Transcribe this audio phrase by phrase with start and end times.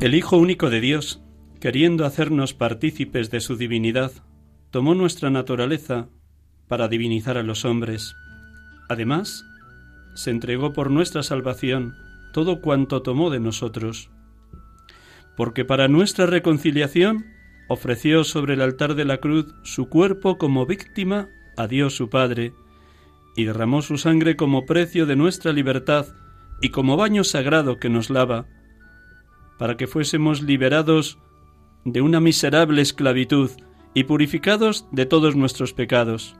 [0.00, 1.20] El Hijo único de Dios,
[1.60, 4.12] queriendo hacernos partícipes de su divinidad,
[4.70, 6.08] tomó nuestra naturaleza
[6.68, 8.14] para divinizar a los hombres.
[8.88, 9.44] Además,
[10.14, 11.96] se entregó por nuestra salvación
[12.32, 14.08] todo cuanto tomó de nosotros,
[15.36, 17.26] porque para nuestra reconciliación
[17.68, 22.52] ofreció sobre el altar de la cruz su cuerpo como víctima a Dios su Padre,
[23.34, 26.06] y derramó su sangre como precio de nuestra libertad
[26.62, 28.46] y como baño sagrado que nos lava,
[29.58, 31.18] para que fuésemos liberados
[31.84, 33.50] de una miserable esclavitud
[33.94, 36.36] y purificados de todos nuestros pecados.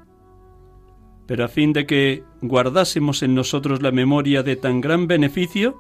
[1.27, 5.79] Pero a fin de que guardásemos en nosotros la memoria de tan gran beneficio,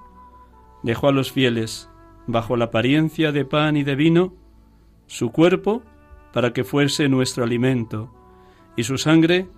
[0.82, 1.88] dejó a los fieles,
[2.26, 4.34] bajo la apariencia de pan y de vino,
[5.06, 5.82] su cuerpo
[6.32, 8.12] para que fuese nuestro alimento,
[8.76, 9.48] y su sangre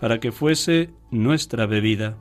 [0.00, 2.16] para que fuese nuestra bebida.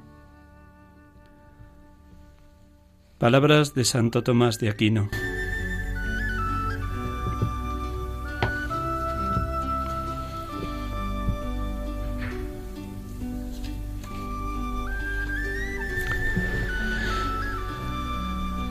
[3.17, 5.09] Palabras de Santo Tomás de Aquino.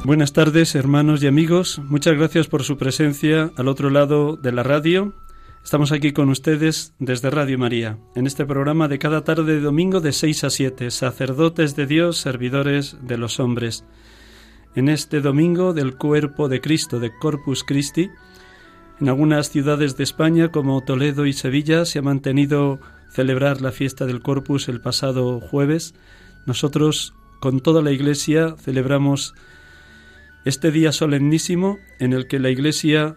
[0.04, 1.80] Buenas tardes, hermanos y amigos.
[1.80, 5.12] Muchas gracias por su presencia al otro lado de la radio.
[5.64, 10.00] Estamos aquí con ustedes desde Radio María, en este programa de cada tarde de domingo
[10.00, 13.84] de 6 a 7, sacerdotes de Dios, servidores de los hombres.
[14.76, 18.10] En este domingo del cuerpo de Cristo, de Corpus Christi,
[19.00, 22.78] en algunas ciudades de España como Toledo y Sevilla se ha mantenido
[23.08, 25.94] celebrar la fiesta del Corpus el pasado jueves.
[26.44, 29.34] Nosotros, con toda la Iglesia, celebramos
[30.44, 33.16] este día solemnísimo en el que la Iglesia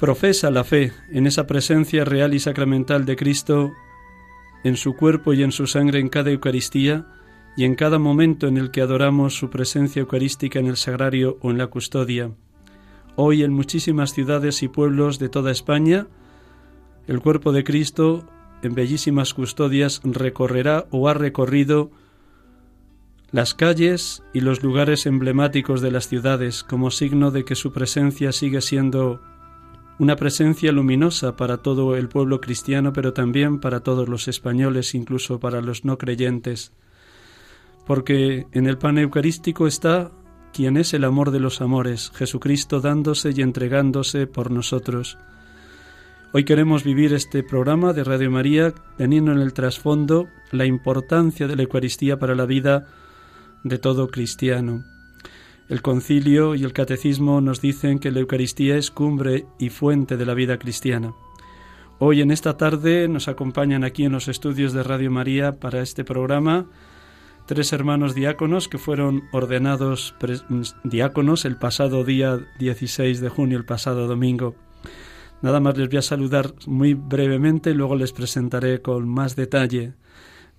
[0.00, 3.70] profesa la fe en esa presencia real y sacramental de Cristo
[4.64, 7.06] en su cuerpo y en su sangre en cada Eucaristía
[7.56, 11.50] y en cada momento en el que adoramos su presencia eucarística en el sagrario o
[11.50, 12.30] en la custodia.
[13.16, 16.06] Hoy en muchísimas ciudades y pueblos de toda España,
[17.06, 18.26] el cuerpo de Cristo
[18.62, 21.90] en bellísimas custodias recorrerá o ha recorrido
[23.32, 28.30] las calles y los lugares emblemáticos de las ciudades como signo de que su presencia
[28.30, 29.20] sigue siendo
[29.98, 35.38] una presencia luminosa para todo el pueblo cristiano, pero también para todos los españoles, incluso
[35.40, 36.72] para los no creyentes.
[37.86, 40.12] Porque en el pan eucarístico está
[40.52, 45.18] quien es el amor de los amores, Jesucristo dándose y entregándose por nosotros.
[46.34, 51.56] Hoy queremos vivir este programa de Radio María teniendo en el trasfondo la importancia de
[51.56, 52.86] la Eucaristía para la vida
[53.64, 54.84] de todo cristiano.
[55.68, 60.26] El concilio y el catecismo nos dicen que la Eucaristía es cumbre y fuente de
[60.26, 61.12] la vida cristiana.
[61.98, 66.04] Hoy en esta tarde nos acompañan aquí en los estudios de Radio María para este
[66.04, 66.66] programa
[67.54, 70.14] tres hermanos diáconos que fueron ordenados
[70.84, 74.54] diáconos el pasado día 16 de junio, el pasado domingo.
[75.42, 79.92] Nada más les voy a saludar muy brevemente y luego les presentaré con más detalle.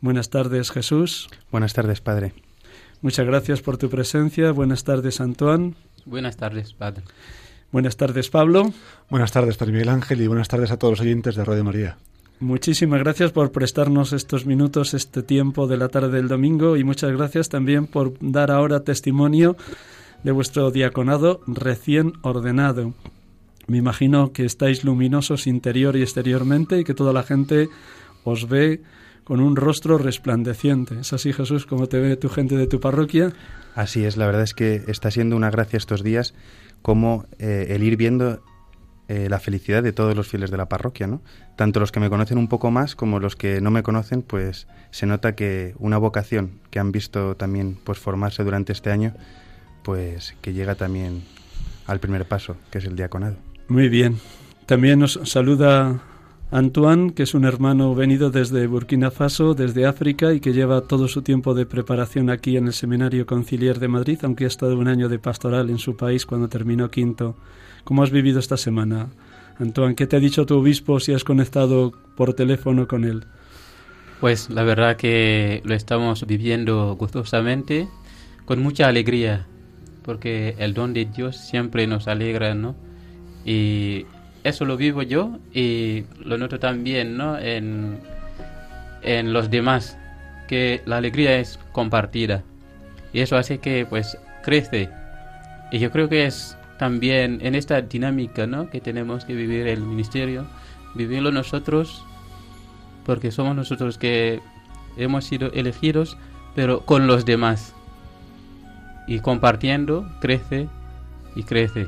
[0.01, 1.29] Buenas tardes, Jesús.
[1.49, 2.33] Buenas tardes, Padre.
[3.01, 4.51] Muchas gracias por tu presencia.
[4.51, 5.73] Buenas tardes, Antoine.
[6.05, 7.01] Buenas tardes, Padre.
[7.71, 8.71] Buenas tardes, Pablo.
[9.09, 11.97] Buenas tardes, Padre Miguel Ángel, y buenas tardes a todos los oyentes de Radio María.
[12.43, 17.13] Muchísimas gracias por prestarnos estos minutos, este tiempo de la tarde del domingo, y muchas
[17.13, 19.55] gracias también por dar ahora testimonio
[20.23, 22.93] de vuestro diaconado recién ordenado.
[23.67, 27.69] Me imagino que estáis luminosos interior y exteriormente y que toda la gente
[28.25, 28.81] os ve
[29.23, 30.99] con un rostro resplandeciente.
[30.99, 33.31] ¿Es así, Jesús, como te ve tu gente de tu parroquia?
[33.73, 36.33] Así es, la verdad es que está siendo una gracia estos días
[36.81, 38.41] como eh, el ir viendo
[39.07, 41.21] eh, la felicidad de todos los fieles de la parroquia, ¿no?
[41.55, 44.67] Tanto los que me conocen un poco más como los que no me conocen, pues
[44.91, 49.13] se nota que una vocación que han visto también pues formarse durante este año,
[49.83, 51.23] pues que llega también
[51.85, 53.35] al primer paso, que es el diaconado.
[53.67, 54.19] Muy bien.
[54.65, 56.01] También nos saluda
[56.51, 61.07] Antoine, que es un hermano venido desde Burkina Faso, desde África, y que lleva todo
[61.07, 64.87] su tiempo de preparación aquí en el Seminario Conciliar de Madrid, aunque ha estado un
[64.87, 67.35] año de pastoral en su país cuando terminó quinto.
[67.83, 69.09] ¿Cómo has vivido esta semana?
[69.59, 73.25] Antoine, ¿qué te ha dicho tu obispo si has conectado por teléfono con él?
[74.21, 77.89] Pues la verdad que lo estamos viviendo gustosamente,
[78.45, 79.47] con mucha alegría,
[80.03, 82.75] porque el don de Dios siempre nos alegra, ¿no?
[83.43, 84.05] Y
[84.43, 87.37] eso lo vivo yo y lo noto también ¿no?
[87.37, 87.99] en,
[89.01, 89.97] en los demás,
[90.47, 92.43] que la alegría es compartida
[93.11, 94.89] y eso hace que pues crece.
[95.71, 98.69] Y yo creo que es también en esta dinámica ¿no?
[98.69, 100.45] que tenemos que vivir el ministerio,
[100.95, 102.05] vivirlo nosotros,
[103.05, 104.41] porque somos nosotros que
[104.97, 106.17] hemos sido elegidos,
[106.55, 107.73] pero con los demás.
[109.07, 110.69] Y compartiendo, crece
[111.35, 111.87] y crece.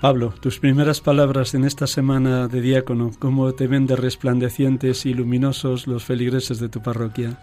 [0.00, 5.12] Pablo, tus primeras palabras en esta semana de diácono, ¿cómo te ven de resplandecientes y
[5.12, 7.38] luminosos los feligreses de tu parroquia?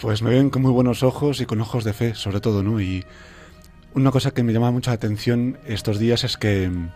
[0.00, 2.80] Pues me ven con muy buenos ojos y con ojos de fe, sobre todo, ¿no?
[2.80, 3.04] Y
[3.94, 6.90] una cosa que me llama mucha atención estos días es que mm,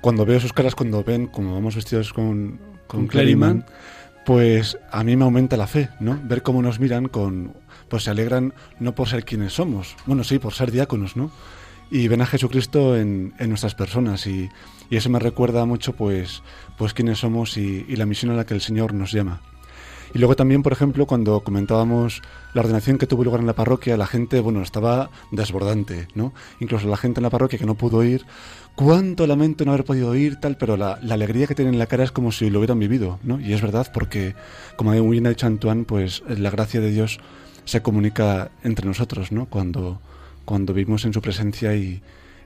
[0.00, 3.64] cuando veo sus caras, cuando ven como vamos vestidos con, con, Cleriman,
[4.24, 6.20] pues a mí me aumenta la fe, ¿no?
[6.24, 7.54] Ver cómo nos miran con...
[7.88, 11.30] pues se alegran no por ser quienes somos, bueno, sí, por ser diáconos, ¿no?
[11.90, 14.48] y ven a Jesucristo en, en nuestras personas y,
[14.90, 16.42] y, eso me recuerda mucho pues,
[16.76, 19.42] pues quiénes somos y, y, la misión a la que el Señor nos llama.
[20.14, 22.22] Y luego también, por ejemplo, cuando comentábamos
[22.54, 26.32] la ordenación que tuvo lugar en la parroquia, la gente, bueno, estaba desbordante, ¿no?
[26.60, 28.24] Incluso la gente en la parroquia que no pudo ir,
[28.76, 31.86] cuánto lamento no haber podido ir, tal, pero la, la alegría que tienen en la
[31.86, 33.40] cara es como si lo hubieran vivido, ¿no?
[33.40, 34.36] Y es verdad porque,
[34.76, 37.18] como bien ha dicho Antoine, pues la gracia de Dios
[37.64, 39.46] se comunica entre nosotros, ¿no?
[39.46, 40.00] Cuando,
[40.44, 42.02] cuando vivimos en su presencia y,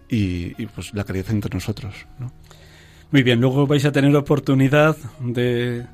[0.09, 1.95] y, y pues la caridad entre nosotros.
[2.19, 2.33] ¿no?
[3.11, 5.87] Muy bien, luego vais a tener oportunidad de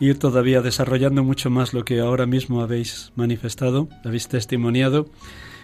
[0.00, 5.06] ir todavía desarrollando mucho más lo que ahora mismo habéis manifestado, habéis testimoniado.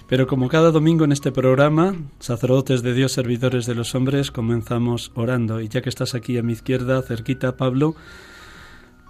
[0.09, 5.13] Pero como cada domingo en este programa, sacerdotes de Dios, servidores de los hombres, comenzamos
[5.15, 5.61] orando.
[5.61, 7.95] Y ya que estás aquí a mi izquierda, cerquita, Pablo,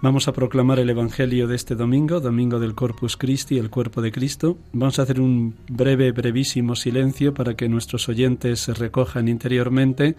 [0.03, 4.11] Vamos a proclamar el Evangelio de este domingo, domingo del Corpus Christi, el cuerpo de
[4.11, 4.57] Cristo.
[4.73, 10.15] Vamos a hacer un breve, brevísimo silencio para que nuestros oyentes se recojan interiormente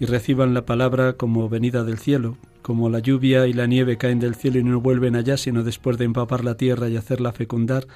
[0.00, 4.20] y reciban la palabra como venida del cielo, como la lluvia y la nieve caen
[4.20, 7.86] del cielo y no vuelven allá, sino después de empapar la tierra y hacerla fecundar,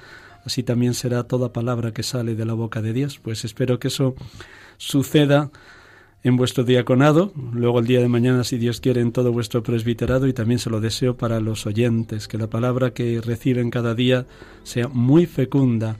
[0.45, 3.19] así también será toda palabra que sale de la boca de Dios.
[3.21, 4.15] Pues espero que eso
[4.77, 5.51] suceda
[6.23, 10.25] en vuestro diaconado, luego el día de mañana, si Dios quiere, en todo vuestro presbiterado
[10.25, 14.25] y también se lo deseo para los oyentes, que la palabra que reciben cada día
[14.63, 15.97] sea muy fecunda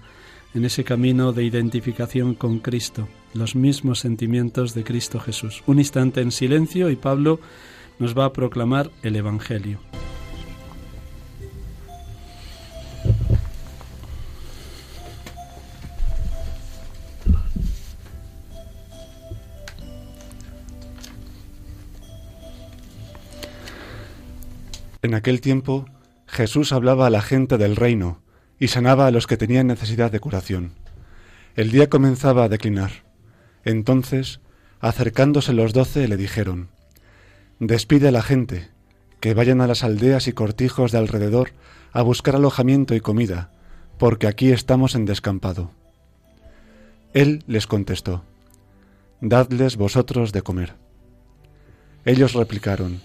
[0.53, 5.63] en ese camino de identificación con Cristo, los mismos sentimientos de Cristo Jesús.
[5.65, 7.39] Un instante en silencio y Pablo
[7.99, 9.79] nos va a proclamar el Evangelio.
[25.01, 25.85] En aquel tiempo
[26.27, 28.22] Jesús hablaba a la gente del reino
[28.63, 30.71] y sanaba a los que tenían necesidad de curación.
[31.57, 33.03] El día comenzaba a declinar.
[33.65, 34.39] Entonces,
[34.79, 36.69] acercándose los doce, le dijeron,
[37.59, 38.69] Despide a la gente,
[39.19, 41.51] que vayan a las aldeas y cortijos de alrededor
[41.91, 43.51] a buscar alojamiento y comida,
[43.97, 45.71] porque aquí estamos en descampado.
[47.13, 48.23] Él les contestó,
[49.19, 50.75] Dadles vosotros de comer.
[52.05, 53.01] Ellos replicaron,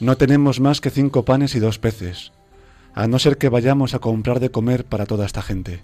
[0.00, 2.32] no tenemos más que cinco panes y dos peces,
[2.94, 5.82] a no ser que vayamos a comprar de comer para toda esta gente,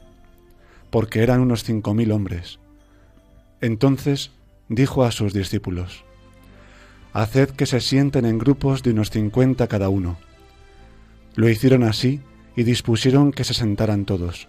[0.90, 2.58] porque eran unos cinco mil hombres.
[3.60, 4.30] Entonces
[4.68, 6.04] dijo a sus discípulos,
[7.12, 10.18] Haced que se sienten en grupos de unos cincuenta cada uno.
[11.34, 12.20] Lo hicieron así
[12.54, 14.48] y dispusieron que se sentaran todos.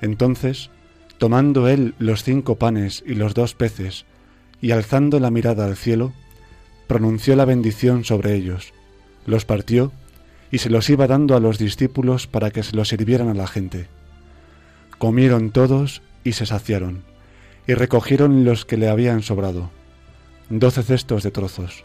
[0.00, 0.70] Entonces,
[1.18, 4.04] tomando él los cinco panes y los dos peces,
[4.60, 6.12] y alzando la mirada al cielo,
[6.86, 8.72] pronunció la bendición sobre ellos,
[9.24, 9.92] los partió
[10.50, 13.46] y se los iba dando a los discípulos para que se los sirvieran a la
[13.46, 13.88] gente.
[14.98, 17.02] Comieron todos y se saciaron,
[17.66, 19.70] y recogieron los que le habían sobrado,
[20.48, 21.82] doce cestos de trozos.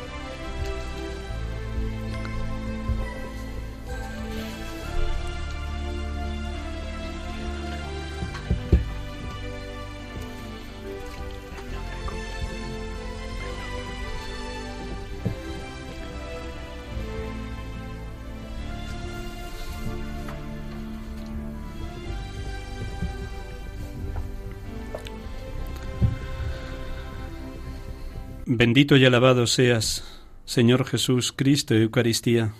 [28.48, 30.04] Bendito y alabado seas,
[30.46, 32.54] Señor Jesús, Cristo y Eucaristía,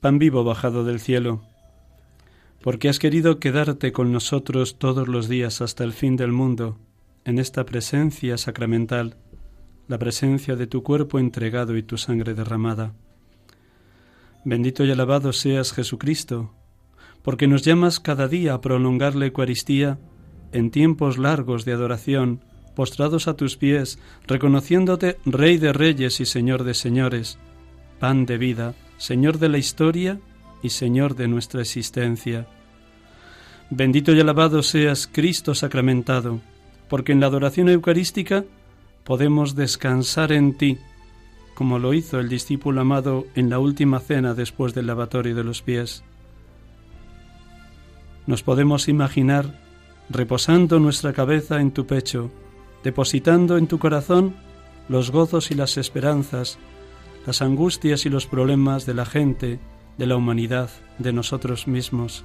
[0.00, 1.42] pan vivo bajado del cielo,
[2.60, 6.78] porque has querido quedarte con nosotros todos los días hasta el fin del mundo,
[7.24, 9.18] en esta presencia sacramental,
[9.86, 12.92] la presencia de tu cuerpo entregado y tu sangre derramada.
[14.44, 16.52] Bendito y alabado seas Jesucristo,
[17.22, 20.00] porque nos llamas cada día a prolongar la Eucaristía
[20.52, 22.44] en tiempos largos de adoración,
[22.74, 27.38] postrados a tus pies, reconociéndote Rey de Reyes y Señor de Señores,
[27.98, 30.20] pan de vida, Señor de la historia
[30.62, 32.46] y Señor de nuestra existencia.
[33.70, 36.40] Bendito y alabado seas Cristo sacramentado,
[36.88, 38.44] porque en la adoración eucarística
[39.04, 40.78] podemos descansar en ti,
[41.54, 45.62] como lo hizo el discípulo amado en la última cena después del lavatorio de los
[45.62, 46.02] pies.
[48.26, 49.58] Nos podemos imaginar
[50.08, 52.30] reposando nuestra cabeza en tu pecho,
[52.84, 54.34] depositando en tu corazón
[54.88, 56.58] los gozos y las esperanzas,
[57.26, 59.60] las angustias y los problemas de la gente,
[59.98, 62.24] de la humanidad, de nosotros mismos,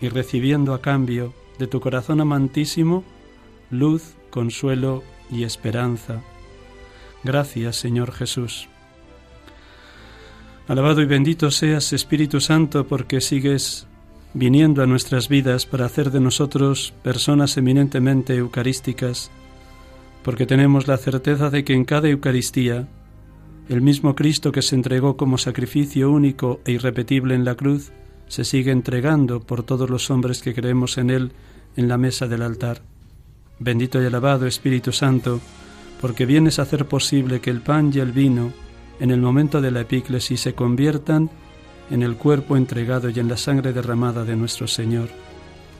[0.00, 3.04] y recibiendo a cambio de tu corazón amantísimo
[3.70, 6.22] luz, consuelo y esperanza.
[7.24, 8.68] Gracias, Señor Jesús.
[10.68, 13.86] Alabado y bendito seas, Espíritu Santo, porque sigues
[14.34, 19.30] viniendo a nuestras vidas para hacer de nosotros personas eminentemente eucarísticas,
[20.22, 22.88] porque tenemos la certeza de que en cada Eucaristía
[23.68, 27.92] el mismo Cristo que se entregó como sacrificio único e irrepetible en la cruz,
[28.26, 31.32] se sigue entregando por todos los hombres que creemos en Él
[31.76, 32.80] en la mesa del altar.
[33.58, 35.40] Bendito y alabado Espíritu Santo,
[36.00, 38.52] porque vienes a hacer posible que el pan y el vino,
[39.00, 41.30] en el momento de la epíclesis, se conviertan
[41.90, 45.08] en el cuerpo entregado y en la sangre derramada de nuestro Señor.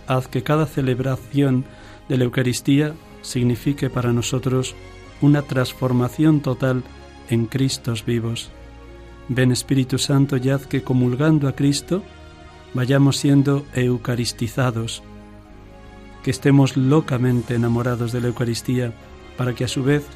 [0.07, 1.65] Haz que cada celebración
[2.09, 4.75] de la Eucaristía signifique para nosotros
[5.21, 6.83] una transformación total
[7.29, 8.51] en Cristos vivos.
[9.29, 12.03] Ven Espíritu Santo y haz que comulgando a Cristo
[12.75, 15.03] vayamos siendo eucaristizados,
[16.23, 18.93] que estemos locamente enamorados de la Eucaristía,
[19.37, 20.07] para que a su vez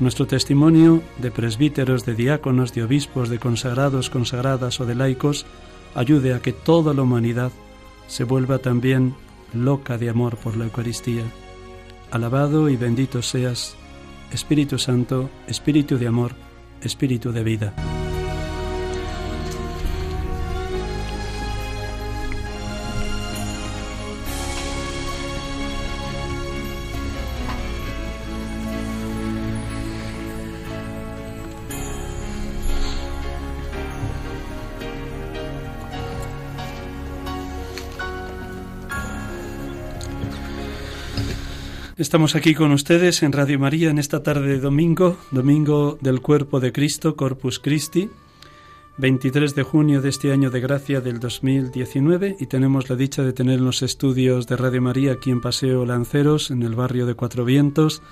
[0.00, 5.46] nuestro testimonio de presbíteros, de diáconos, de obispos, de consagrados, consagradas o de laicos
[5.94, 7.52] ayude a que toda la humanidad
[8.08, 9.14] se vuelva también
[9.52, 11.22] loca de amor por la Eucaristía.
[12.10, 13.76] Alabado y bendito seas,
[14.32, 16.32] Espíritu Santo, Espíritu de amor,
[16.82, 18.03] Espíritu de vida.
[42.04, 46.60] Estamos aquí con ustedes en Radio María en esta tarde de domingo, domingo del cuerpo
[46.60, 48.10] de Cristo, Corpus Christi,
[48.98, 53.32] 23 de junio de este año de gracia del 2019 y tenemos la dicha de
[53.32, 57.46] tener los estudios de Radio María aquí en Paseo Lanceros, en el barrio de Cuatro
[57.46, 58.02] Vientos,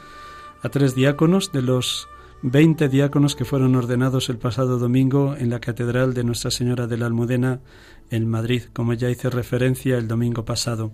[0.62, 2.08] a tres diáconos de los
[2.40, 6.96] 20 diáconos que fueron ordenados el pasado domingo en la Catedral de Nuestra Señora de
[6.96, 7.60] la Almudena
[8.08, 10.92] en Madrid, como ya hice referencia el domingo pasado.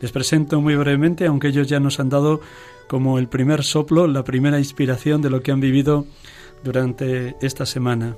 [0.00, 2.40] Les presento muy brevemente, aunque ellos ya nos han dado
[2.88, 6.06] como el primer soplo, la primera inspiración de lo que han vivido
[6.64, 8.16] durante esta semana.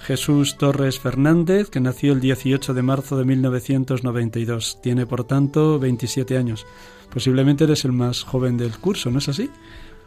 [0.00, 4.78] Jesús Torres Fernández, que nació el 18 de marzo de 1992.
[4.82, 6.66] Tiene, por tanto, 27 años.
[7.12, 9.50] Posiblemente eres el más joven del curso, ¿no es así?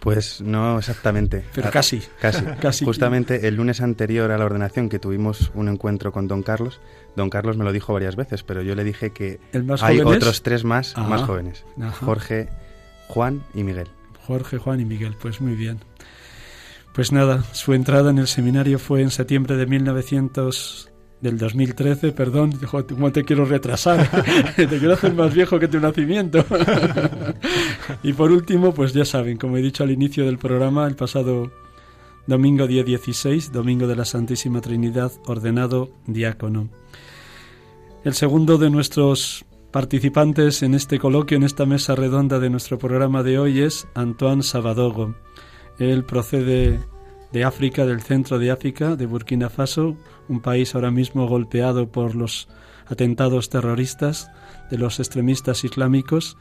[0.04, 1.46] Pues no exactamente.
[1.56, 2.02] Pero casi.
[2.20, 2.44] Casi.
[2.62, 2.84] casi.
[2.84, 6.82] Justamente el lunes anterior a la ordenación que tuvimos un encuentro con don Carlos,
[7.16, 9.40] don Carlos me lo dijo varias veces, pero yo le dije que
[9.82, 11.64] hay otros tres más más jóvenes.
[12.02, 12.50] Jorge,
[13.08, 13.88] Juan y Miguel.
[14.28, 15.80] Jorge, Juan y Miguel, pues muy bien.
[16.94, 20.92] Pues nada, su entrada en el seminario fue en septiembre de 1900
[21.24, 22.52] del 2013, perdón,
[22.90, 24.10] ¿cómo te quiero retrasar?
[24.58, 26.46] te quiero hacer más viejo que tu nacimiento.
[28.04, 31.52] Y por último, pues ya saben, como he dicho al inicio del programa, el pasado
[32.28, 36.70] domingo día 16, domingo de la Santísima Trinidad, ordenado diácono.
[38.04, 43.24] El segundo de nuestros participantes en este coloquio, en esta mesa redonda de nuestro programa
[43.24, 45.16] de hoy es Antoine Sabadogo.
[45.80, 46.80] Él procede
[47.32, 49.98] de África, del centro de África, de Burkina Faso,
[50.30, 52.48] un país ahora mismo golpeado por los
[52.86, 54.30] atentados terroristas
[54.70, 56.38] de los extremistas islámicos,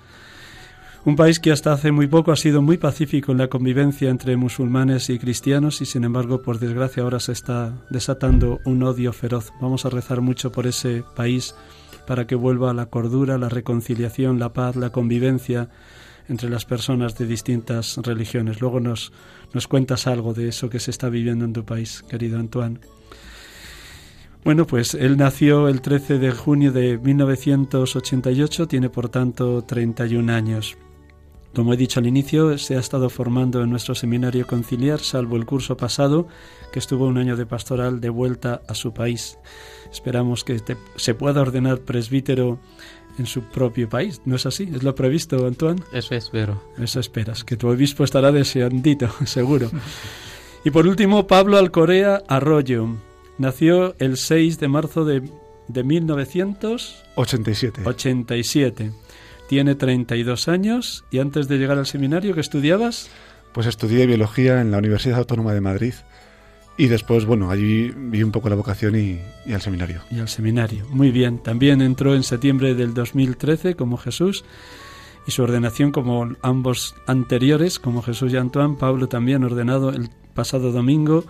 [1.04, 4.36] un país que hasta hace muy poco ha sido muy pacífico en la convivencia entre
[4.36, 9.52] musulmanes y cristianos y sin embargo, por desgracia, ahora se está desatando un odio feroz.
[9.60, 11.56] Vamos a rezar mucho por ese país
[12.06, 15.70] para que vuelva la cordura, la reconciliación, la paz, la convivencia
[16.28, 18.60] entre las personas de distintas religiones.
[18.60, 19.12] Luego nos,
[19.52, 22.78] nos cuentas algo de eso que se está viviendo en tu país, querido Antoine.
[24.44, 30.76] Bueno, pues él nació el 13 de junio de 1988, tiene por tanto 31 años.
[31.54, 35.44] Como he dicho al inicio, se ha estado formando en nuestro seminario conciliar, salvo el
[35.44, 36.26] curso pasado,
[36.72, 39.38] que estuvo un año de pastoral de vuelta a su país.
[39.92, 40.62] Esperamos que
[40.96, 42.58] se pueda ordenar presbítero
[43.18, 44.22] en su propio país.
[44.24, 44.70] ¿No es así?
[44.74, 45.82] ¿Es lo previsto, Antoine?
[45.92, 46.62] Eso espero.
[46.78, 49.70] Eso esperas, que tu obispo estará deseandito, seguro.
[50.64, 52.88] y por último, Pablo Alcorea Arroyo.
[53.36, 55.22] Nació el 6 de marzo de,
[55.68, 57.82] de 1987.
[57.84, 58.92] 87.
[59.52, 63.10] Tiene 32 años y antes de llegar al seminario, ¿qué estudiabas?
[63.52, 65.92] Pues estudié biología en la Universidad Autónoma de Madrid
[66.78, 70.00] y después, bueno, allí vi un poco la vocación y, y, al seminario.
[70.10, 71.36] Y al seminario, muy bien.
[71.42, 74.42] También entró en septiembre del 2013 como Jesús
[75.26, 80.72] y su ordenación como ambos anteriores, como Jesús y Antoine, Pablo también ordenado el pasado
[80.72, 81.26] domingo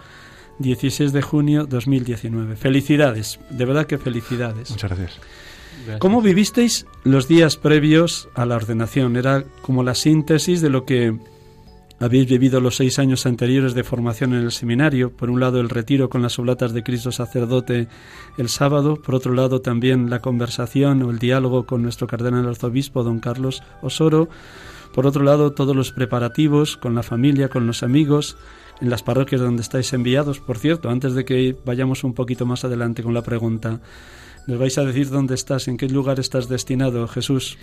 [0.60, 2.54] 16 de junio 2019.
[2.54, 4.70] Felicidades, de verdad que felicidades.
[4.70, 5.18] Muchas gracias.
[5.98, 9.16] ¿Cómo vivisteis los días previos a la ordenación?
[9.16, 11.16] Era como la síntesis de lo que
[12.00, 15.12] habéis vivido los seis años anteriores de formación en el seminario.
[15.12, 17.88] Por un lado, el retiro con las oblatas de Cristo sacerdote
[18.38, 18.96] el sábado.
[18.96, 23.62] Por otro lado, también la conversación o el diálogo con nuestro cardenal arzobispo, don Carlos
[23.82, 24.28] Osoro.
[24.92, 28.36] Por otro lado, todos los preparativos con la familia, con los amigos,
[28.80, 30.40] en las parroquias donde estáis enviados.
[30.40, 33.80] Por cierto, antes de que vayamos un poquito más adelante con la pregunta,
[34.46, 37.58] ¿nos vais a decir dónde estás, en qué lugar estás destinado, Jesús?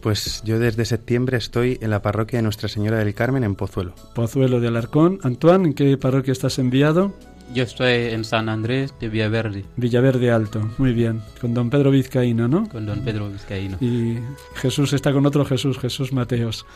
[0.00, 3.94] Pues yo desde septiembre estoy en la parroquia de Nuestra Señora del Carmen en Pozuelo.
[4.14, 5.20] Pozuelo de Alarcón.
[5.22, 7.14] Antoine, ¿en qué parroquia estás enviado?
[7.54, 9.64] Yo estoy en San Andrés de Villaverde.
[9.76, 11.20] Villaverde Alto, muy bien.
[11.40, 12.68] Con don Pedro Vizcaíno, ¿no?
[12.68, 13.76] Con don Pedro Vizcaíno.
[13.80, 14.18] Y
[14.54, 16.66] Jesús está con otro Jesús, Jesús Mateos.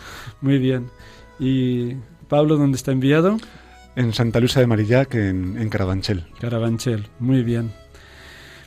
[0.41, 0.91] Muy bien.
[1.41, 1.95] ¿Y
[2.29, 3.39] Pablo dónde está enviado?
[3.97, 6.27] En Santa Luisa de Marillac, en, en Carabanchel.
[6.39, 7.73] Carabanchel, muy bien.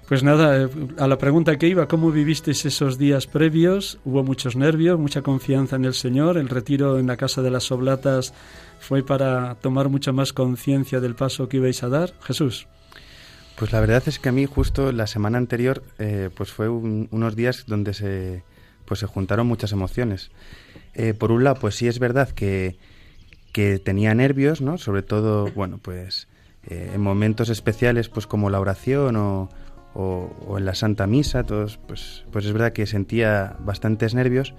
[0.10, 4.00] Pues nada, eh, a la pregunta que iba, ¿cómo vivisteis esos días previos?
[4.04, 6.40] Hubo muchos nervios, mucha confianza en el Señor.
[6.40, 8.34] El retiro en la Casa de las Oblatas
[8.80, 12.16] fue para tomar mucha más conciencia del paso que ibais a dar.
[12.24, 12.66] Jesús.
[13.56, 17.36] Pues la verdad es que a mí justo la semana anterior eh, pues fue unos
[17.36, 18.42] días donde se,
[18.86, 20.32] pues se juntaron muchas emociones.
[20.96, 22.80] Eh, por un lado, pues sí es verdad que,
[23.52, 24.80] que tenía nervios, ¿no?
[24.80, 26.28] Sobre todo, bueno, pues
[26.68, 29.50] en momentos especiales, pues como la oración o,
[29.94, 34.54] o, en la Santa Misa, todos, pues, pues es verdad que sentía bastantes nervios,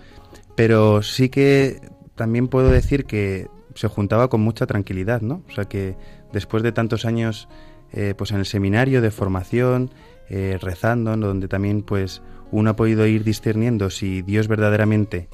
[0.57, 1.81] pero sí que
[2.15, 5.43] también puedo decir que se juntaba con mucha tranquilidad, ¿no?
[5.49, 5.97] O sea que
[6.33, 7.49] después de tantos años
[7.93, 9.91] eh, pues en el seminario de formación,
[10.29, 15.29] eh, rezando, donde también pues uno ha podido ir discerniendo si Dios verdaderamente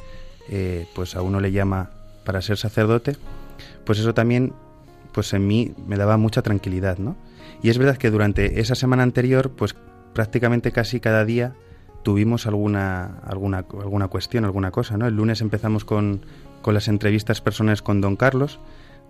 [0.48, 1.90] eh, pues a uno le llama
[2.24, 3.16] para ser sacerdote,
[3.84, 4.52] pues eso también
[5.12, 7.16] pues en mí me daba mucha tranquilidad, ¿no?
[7.62, 9.74] Y es verdad que durante esa semana anterior, pues
[10.12, 11.54] prácticamente casi cada día
[12.02, 15.06] tuvimos alguna, alguna, alguna cuestión, alguna cosa, ¿no?
[15.06, 16.24] El lunes empezamos con,
[16.62, 18.60] con las entrevistas personales con don Carlos,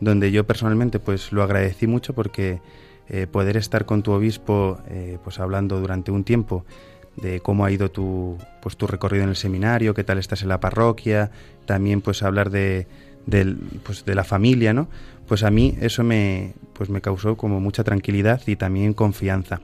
[0.00, 2.60] donde yo personalmente pues lo agradecí mucho porque
[3.08, 6.64] eh, poder estar con tu obispo eh, pues hablando durante un tiempo
[7.16, 10.48] de cómo ha ido tu, pues, tu recorrido en el seminario, qué tal estás en
[10.48, 11.30] la parroquia,
[11.64, 12.86] también pues hablar de,
[13.84, 14.88] pues, de la familia, ¿no?
[15.26, 19.60] Pues a mí eso me, pues me causó como mucha tranquilidad y también confianza.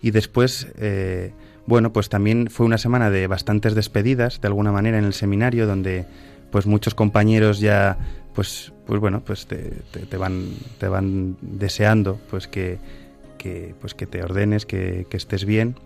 [0.00, 1.32] Y después, eh,
[1.66, 5.66] bueno, pues también fue una semana de bastantes despedidas, de alguna manera, en el seminario,
[5.66, 6.06] donde
[6.50, 7.96] pues muchos compañeros ya,
[8.34, 9.70] pues, pues bueno, pues te,
[10.08, 12.78] te, van, te van deseando, pues que,
[13.38, 15.76] que, pues que te ordenes, que, que estés bien.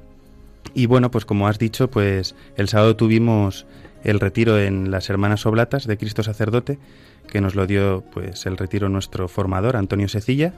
[0.74, 3.66] Y bueno, pues como has dicho, pues el sábado tuvimos
[4.02, 6.78] el retiro en las Hermanas Oblatas de Cristo Sacerdote,
[7.26, 10.54] que nos lo dio pues el retiro nuestro formador, Antonio Secilla,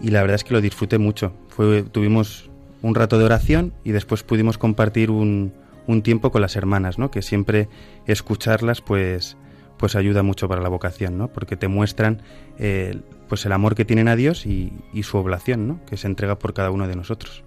[0.00, 1.32] y la verdad es que lo disfruté mucho.
[1.48, 2.50] Fue, tuvimos
[2.82, 5.52] un rato de oración y después pudimos compartir un,
[5.86, 7.10] un tiempo con las hermanas, ¿no?
[7.10, 7.68] Que siempre
[8.06, 9.36] escucharlas, pues,
[9.76, 11.28] pues ayuda mucho para la vocación, ¿no?
[11.28, 12.22] Porque te muestran
[12.58, 15.80] eh, pues el amor que tienen a Dios y, y, su oblación, ¿no?
[15.86, 17.42] Que se entrega por cada uno de nosotros.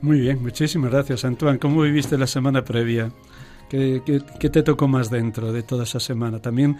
[0.00, 1.58] Muy bien, muchísimas gracias, Antoine.
[1.58, 3.12] ¿Cómo viviste la semana previa?
[3.68, 6.40] ¿Qué, qué, qué te tocó más dentro de toda esa semana?
[6.40, 6.78] También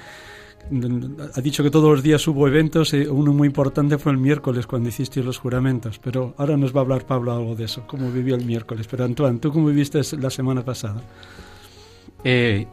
[1.35, 4.67] ha dicho que todos los días hubo eventos, y uno muy importante fue el miércoles
[4.67, 8.11] cuando hicisteis los juramentos, pero ahora nos va a hablar Pablo algo de eso, cómo
[8.11, 8.87] vivió el miércoles.
[8.89, 11.03] Pero Antoine, ¿tú cómo viviste la semana pasada?
[12.23, 12.67] Eh,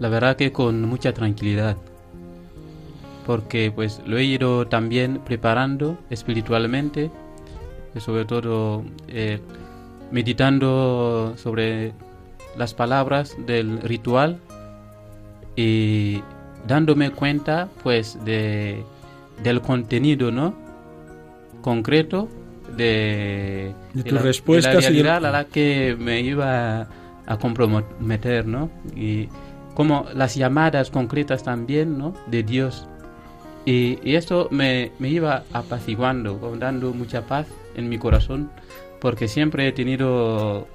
[0.00, 1.76] la verdad que con mucha tranquilidad,
[3.26, 7.10] porque pues lo he ido también preparando espiritualmente,
[7.94, 9.40] y sobre todo eh,
[10.10, 11.92] meditando sobre
[12.56, 14.40] las palabras del ritual
[15.54, 16.22] y
[16.66, 18.82] dándome cuenta pues de,
[19.42, 20.54] del contenido, ¿no?
[21.62, 22.28] Concreto
[22.76, 26.86] de, De de la, de la el- realidad a la que me iba
[27.26, 28.70] a comprometer, ¿no?
[28.94, 29.28] Y
[29.74, 32.14] como las llamadas concretas también, ¿no?
[32.26, 32.86] De Dios.
[33.64, 38.50] Y, y esto me, me iba apaciguando, dando mucha paz en mi corazón,
[39.00, 40.66] porque siempre he tenido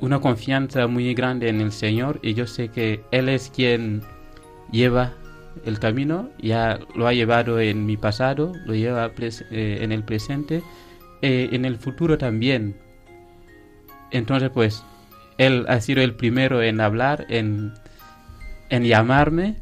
[0.00, 4.02] una confianza muy grande en el Señor y yo sé que Él es quien
[4.70, 5.12] lleva
[5.64, 10.62] el camino, ya lo ha llevado en mi pasado, lo lleva eh, en el presente,
[11.22, 12.76] eh, en el futuro también.
[14.10, 14.84] Entonces, pues,
[15.38, 17.72] Él ha sido el primero en hablar, en,
[18.68, 19.56] en llamarme.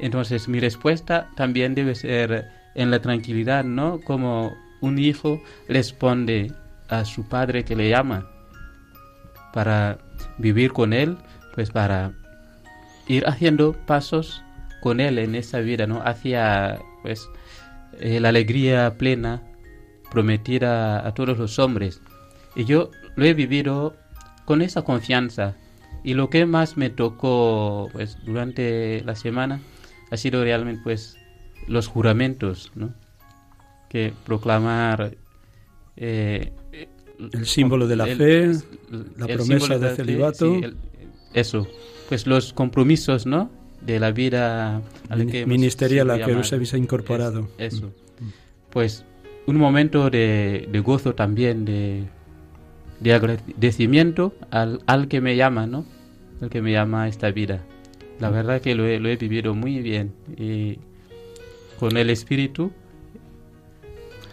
[0.00, 4.00] Entonces, mi respuesta también debe ser en la tranquilidad, ¿no?
[4.00, 6.52] Como un hijo responde
[6.88, 8.28] a su padre que le llama
[9.52, 9.98] para
[10.38, 11.18] vivir con Él,
[11.54, 12.12] pues para
[13.12, 14.42] ir haciendo pasos
[14.80, 16.02] con Él en esa vida, ¿no?
[16.04, 17.28] Hacia, pues,
[18.00, 19.42] eh, la alegría plena
[20.10, 22.00] prometida a todos los hombres.
[22.54, 23.94] Y yo lo he vivido
[24.44, 25.54] con esa confianza.
[26.04, 29.60] Y lo que más me tocó, pues, durante la semana
[30.10, 31.16] ha sido realmente, pues,
[31.68, 32.92] los juramentos, ¿no?
[33.88, 35.16] Que proclamar
[35.96, 36.52] eh,
[37.32, 38.62] El símbolo de la el- fe, el
[39.16, 40.46] la promesa de fe, celibato.
[40.46, 40.76] sí, el-
[41.34, 41.68] eso,
[42.08, 43.50] pues los compromisos, ¿no?
[43.80, 46.52] De la vida a la que ministerial a que os llamados.
[46.52, 47.48] habéis incorporado.
[47.58, 47.76] Eso.
[47.76, 47.92] eso.
[48.70, 49.04] Pues
[49.46, 52.04] un momento de, de gozo también, de,
[53.00, 55.84] de agradecimiento al, al que me llama, ¿no?
[56.40, 57.62] Al que me llama a esta vida.
[58.20, 60.78] La verdad que lo he, lo he vivido muy bien y
[61.80, 62.70] con el espíritu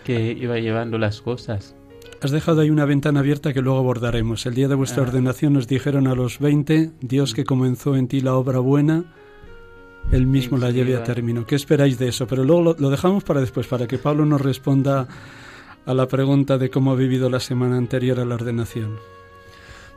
[0.03, 1.75] que iba llevando las cosas.
[2.21, 4.45] Has dejado ahí una ventana abierta que luego abordaremos.
[4.45, 5.07] El día de vuestra Ah.
[5.07, 9.05] ordenación nos dijeron a los 20, Dios que comenzó en ti la obra buena,
[10.11, 11.45] Él mismo Sí, la sí, lleve a término.
[11.45, 12.25] ¿Qué esperáis de eso?
[12.25, 15.07] Pero luego lo, lo dejamos para después, para que Pablo nos responda
[15.85, 18.97] a la pregunta de cómo ha vivido la semana anterior a la ordenación.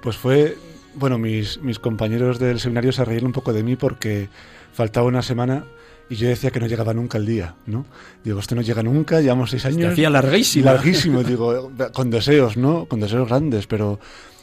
[0.02, 0.58] Pues fue,
[0.96, 4.28] bueno, mis, mis compañeros del seminario se reían un poco de mí porque
[4.72, 5.64] faltaba una semana
[6.12, 7.86] y yo decía que no llegaba nunca el día, ¿no?
[8.22, 9.94] Digo, esto no llega nunca, llevamos seis Se años.
[9.94, 10.72] hacía larguísima.
[10.74, 12.84] Larguísimo, digo, con deseos, ¿no?
[12.84, 13.98] Con deseos grandes, pero,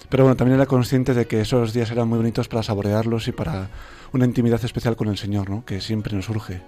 [0.10, 3.34] pero bueno, también era consciente de que esos días eran muy bonitos para saborearlos y
[3.34, 3.70] para
[4.14, 5.64] una intimidad especial con el Señor, ¿no?
[5.64, 6.64] Que siempre nos urge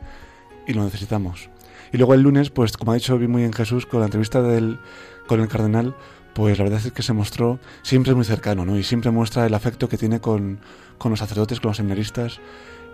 [0.68, 1.50] y lo necesitamos.
[1.92, 4.44] Y luego el lunes, pues como ha dicho vi muy en Jesús, con la entrevista
[4.44, 4.78] del,
[5.26, 5.96] con el cardenal,
[6.36, 8.78] pues la verdad es que se mostró siempre muy cercano, ¿no?
[8.78, 10.60] Y siempre muestra el afecto que tiene con,
[11.00, 12.40] con los sacerdotes, con los seminaristas.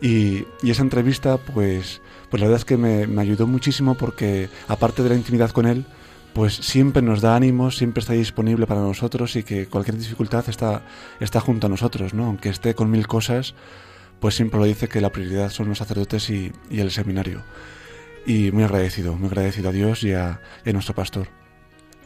[0.02, 4.50] Y, y esa entrevista, pues, pues la verdad es que me, me ayudó muchísimo porque,
[4.68, 5.86] aparte de la intimidad con él,
[6.34, 10.84] pues siempre nos da ánimos, siempre está disponible para nosotros y que cualquier dificultad está,
[11.20, 12.26] está junto a nosotros, ¿no?
[12.26, 13.56] Aunque esté con mil cosas,
[14.20, 17.42] pues siempre lo dice que la prioridad son los sacerdotes y, y el seminario.
[18.28, 21.28] Y muy agradecido, muy agradecido a Dios y a, y a nuestro pastor.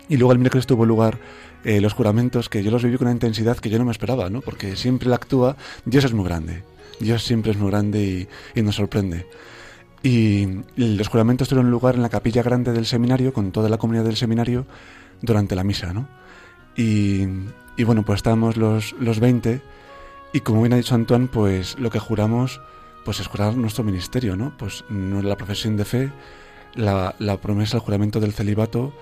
[0.07, 1.19] Y luego el miércoles tuvo lugar
[1.63, 4.29] eh, los juramentos que yo los viví con una intensidad que yo no me esperaba,
[4.29, 4.41] ¿no?
[4.41, 6.63] Porque siempre él actúa, Dios es muy grande,
[7.01, 9.27] Dios siempre es muy grande y, nos sorprende.
[10.03, 14.05] Y los juramentos tuvieron lugar en la capilla grande del seminario, con toda la comunidad
[14.05, 14.65] del seminario,
[15.21, 16.07] durante la misa, ¿no?
[16.75, 17.25] Y,
[17.83, 19.61] bueno, pues estábamos los, los 20
[20.33, 22.61] y como bien ha dicho Antoine, pues lo que juramos
[23.03, 24.55] pues es jurar nuestro ministerio, ¿no?
[24.57, 26.11] Pues la profesión de fe,
[26.75, 28.93] la, la promesa, el juramento del celibato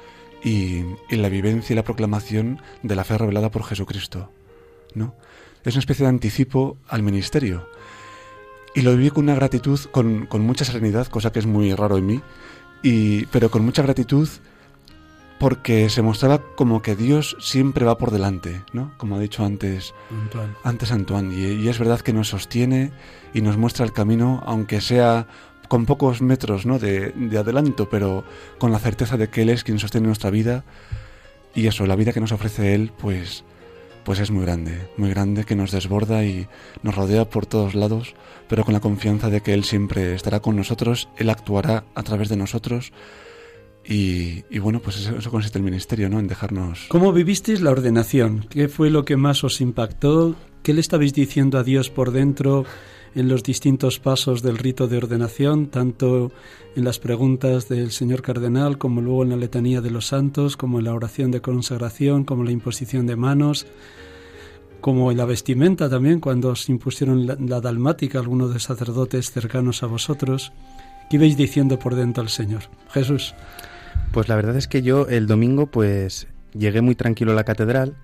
[0.44, 4.32] y, y la vivencia y la proclamación de la fe revelada por Jesucristo,
[4.96, 5.14] ¿no?
[5.66, 7.68] Es una especie de anticipo al ministerio.
[8.76, 11.98] Y lo viví con una gratitud, con, con mucha serenidad, cosa que es muy raro
[11.98, 12.22] en mí,
[12.84, 14.30] y, pero con mucha gratitud
[15.40, 18.92] porque se mostraba como que Dios siempre va por delante, ¿no?
[18.98, 20.54] Como ha dicho antes, Antoine.
[20.64, 21.34] antes Antoine.
[21.34, 22.92] Y, y es verdad que nos sostiene
[23.34, 25.28] y nos muestra el camino, aunque sea
[25.70, 26.78] con pocos metros ¿no?
[26.78, 28.26] de, de adelanto, pero
[28.58, 30.66] con la certeza de que Él es quien sostiene nuestra vida.
[31.56, 33.46] Y eso, la vida que nos ofrece Él, pues,
[34.04, 36.48] pues es muy grande, muy grande, que nos desborda y
[36.84, 38.16] nos rodea por todos lados,
[38.48, 42.30] pero con la confianza de que Él siempre estará con nosotros, Él actuará a través
[42.30, 42.92] de nosotros.
[43.92, 46.20] Y, bueno, pues eso, eso consiste el ministerio, ¿no?
[46.20, 46.86] En dejarnos...
[46.90, 48.46] ¿Cómo vivisteis la ordenación?
[48.50, 50.36] ¿Qué fue lo que más os impactó?
[50.62, 52.66] ¿Qué le estabais diciendo a Dios por dentro
[53.16, 56.32] en los distintos pasos del rito de ordenación, tanto
[56.76, 60.80] en las preguntas del señor cardenal, como luego en la letanía de los santos, como
[60.80, 63.68] en la oración de consagración, como la imposición de manos,
[64.82, 69.84] como en la vestimenta también, cuando os impusieron la, la dalmática algunos de sacerdotes cercanos
[69.84, 70.54] a vosotros?
[71.10, 72.64] ¿Qué ibais diciendo por dentro al Señor?
[72.92, 73.34] Jesús.
[74.12, 77.96] Pues la verdad es que yo el domingo pues llegué muy tranquilo a la catedral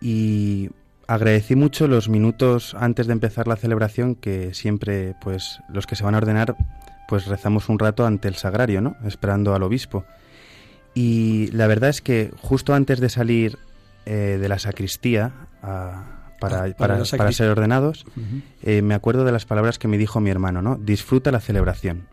[0.00, 0.70] y
[1.08, 6.04] agradecí mucho los minutos antes de empezar la celebración que siempre, pues, los que se
[6.04, 6.54] van a ordenar,
[7.08, 8.94] pues rezamos un rato ante el sagrario, ¿no?
[9.04, 10.04] Esperando al obispo.
[10.94, 13.58] Y la verdad es que justo antes de salir
[14.06, 15.32] eh, de la sacristía
[16.40, 18.04] para, Ah, para- la para ser ordenados,
[18.62, 20.76] eh, me acuerdo de las palabras que me dijo mi hermano, ¿no?
[20.76, 22.06] Disfruta la celebración,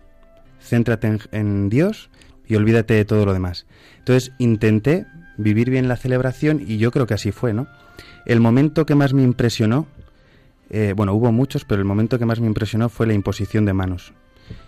[0.62, 2.10] céntrate en, en Dios
[2.48, 3.66] y olvídate de todo lo demás.
[4.00, 5.06] Entonces intenté
[5.38, 7.68] vivir bien la celebración y yo creo que así fue, ¿no?
[8.26, 9.88] El momento que más me impresionó,
[10.70, 13.74] eh, bueno, hubo muchos, pero el momento que más me impresionó fue la imposición de
[13.74, 14.14] manos.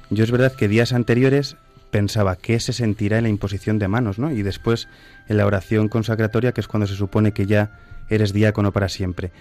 [0.10, 1.58] Yo es verdad que días anteriores
[1.92, 4.32] pensaba qué se sentirá en la imposición de manos, ¿no?
[4.32, 4.88] Y después
[5.28, 9.32] en la oración consacratoria, que es cuando se supone que ya eres diácono para siempre.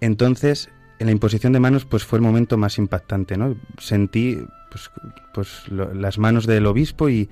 [0.00, 3.56] Entonces, en la imposición de manos, pues fue el momento más impactante, ¿no?
[3.78, 4.38] Sentí
[4.70, 4.90] pues,
[5.32, 7.28] pues las manos del obispo y,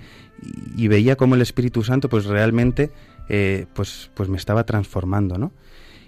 [0.76, 2.92] veía cómo el Espíritu Santo, pues realmente,
[3.28, 5.52] eh, pues, pues me estaba transformando, ¿no?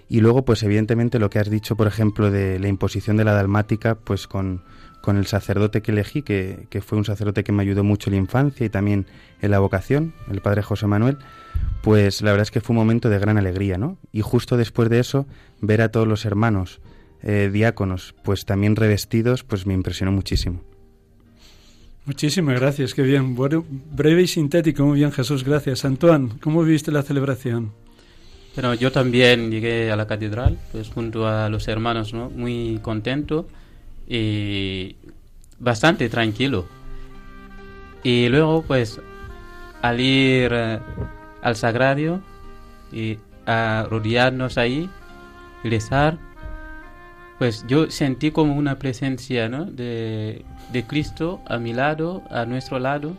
[0.07, 3.33] Y luego, pues evidentemente lo que has dicho, por ejemplo, de la imposición de la
[3.33, 4.61] dalmática, pues con,
[5.01, 8.15] con el sacerdote que elegí, que, que fue un sacerdote que me ayudó mucho en
[8.15, 9.05] la infancia y también
[9.41, 11.17] en la vocación, el padre José Manuel,
[11.81, 13.97] pues la verdad es que fue un momento de gran alegría, ¿no?
[14.11, 15.25] Y justo después de eso,
[15.59, 16.81] ver a todos los hermanos
[17.23, 20.61] eh, diáconos, pues también revestidos, pues me impresionó muchísimo.
[22.05, 23.35] Muchísimas gracias, qué bien.
[23.35, 25.85] Bueno, breve y sintético, muy bien Jesús, gracias.
[25.85, 27.71] Antoine, ¿cómo viviste la celebración?
[28.55, 32.29] Pero yo también llegué a la catedral, pues junto a los hermanos, ¿no?
[32.29, 33.47] Muy contento
[34.07, 34.95] y
[35.59, 36.67] bastante tranquilo.
[38.03, 39.01] Y luego, pues,
[39.81, 40.79] al ir eh,
[41.41, 42.21] al sagrario
[42.91, 44.89] y a rodearnos ahí,
[45.63, 46.17] rezar,
[47.37, 49.65] pues yo sentí como una presencia, ¿no?
[49.65, 53.15] De, de Cristo a mi lado, a nuestro lado.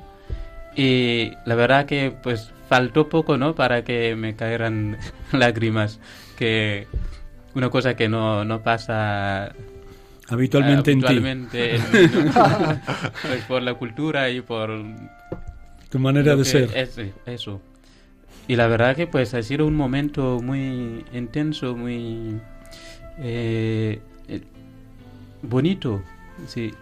[0.75, 3.55] Y la verdad que pues faltó poco, ¿no?
[3.55, 4.99] Para que me cayeran
[5.33, 6.01] lágrimas,
[6.37, 6.87] que
[7.55, 9.53] una cosa que no, no pasa
[10.29, 11.99] Habitualmente, habitualmente en mí,
[12.35, 12.81] ¿no?
[13.23, 15.03] Pues por la cultura y por en ti,
[15.91, 16.71] tu manera de ser.
[16.77, 17.61] es- eso.
[18.49, 22.41] Y la verdad que pues ha sido un momento muy intenso, muy
[23.19, 24.43] eh, eh,
[25.43, 26.03] bonito,
[26.47, 26.73] sí.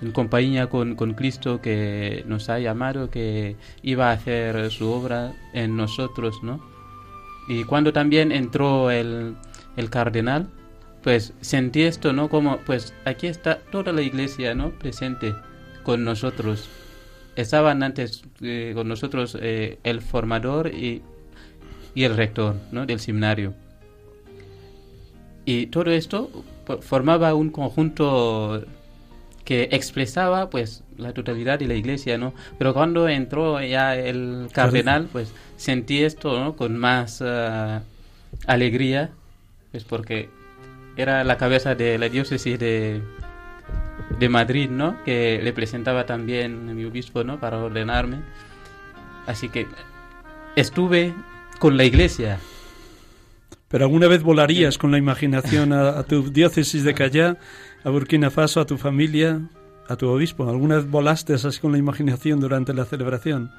[0.00, 5.32] En compañía con, con Cristo que nos ha llamado, que iba a hacer su obra
[5.52, 6.60] en nosotros, ¿no?
[7.48, 9.36] Y cuando también entró el,
[9.76, 10.48] el cardenal,
[11.02, 12.28] pues sentí esto, ¿no?
[12.28, 14.70] Como, pues aquí está toda la iglesia, ¿no?
[14.70, 15.34] Presente
[15.84, 16.68] con nosotros.
[17.36, 21.02] Estaban antes eh, con nosotros el formador y,
[21.94, 22.86] y el rector, ¿no?
[22.86, 23.54] Del seminario.
[25.44, 26.30] Y todo esto
[26.66, 28.64] po- formaba un conjunto
[29.44, 32.32] que expresaba pues la totalidad de la iglesia, ¿no?
[32.58, 36.54] Pero cuando entró ya el cardenal, pues sentí esto, ¿no?
[36.54, 37.82] Con más ah,
[38.46, 39.10] alegría,
[39.72, 40.28] pues porque
[40.96, 43.00] era la cabeza de la diócesis de,
[44.20, 45.02] de Madrid, ¿no?
[45.04, 47.40] Que le presentaba también a mi obispo, ¿no?
[47.40, 48.18] Para ordenarme.
[49.26, 49.66] Así que
[50.54, 51.14] estuve
[51.58, 52.38] con la iglesia.
[53.72, 57.38] Pero alguna vez volarías con la imaginación a, a tu diócesis de Callá,
[57.82, 59.40] a Burkina Faso, a tu familia,
[59.88, 60.48] a tu obispo.
[60.48, 63.50] ¿Alguna vez volaste así con la imaginación durante la celebración?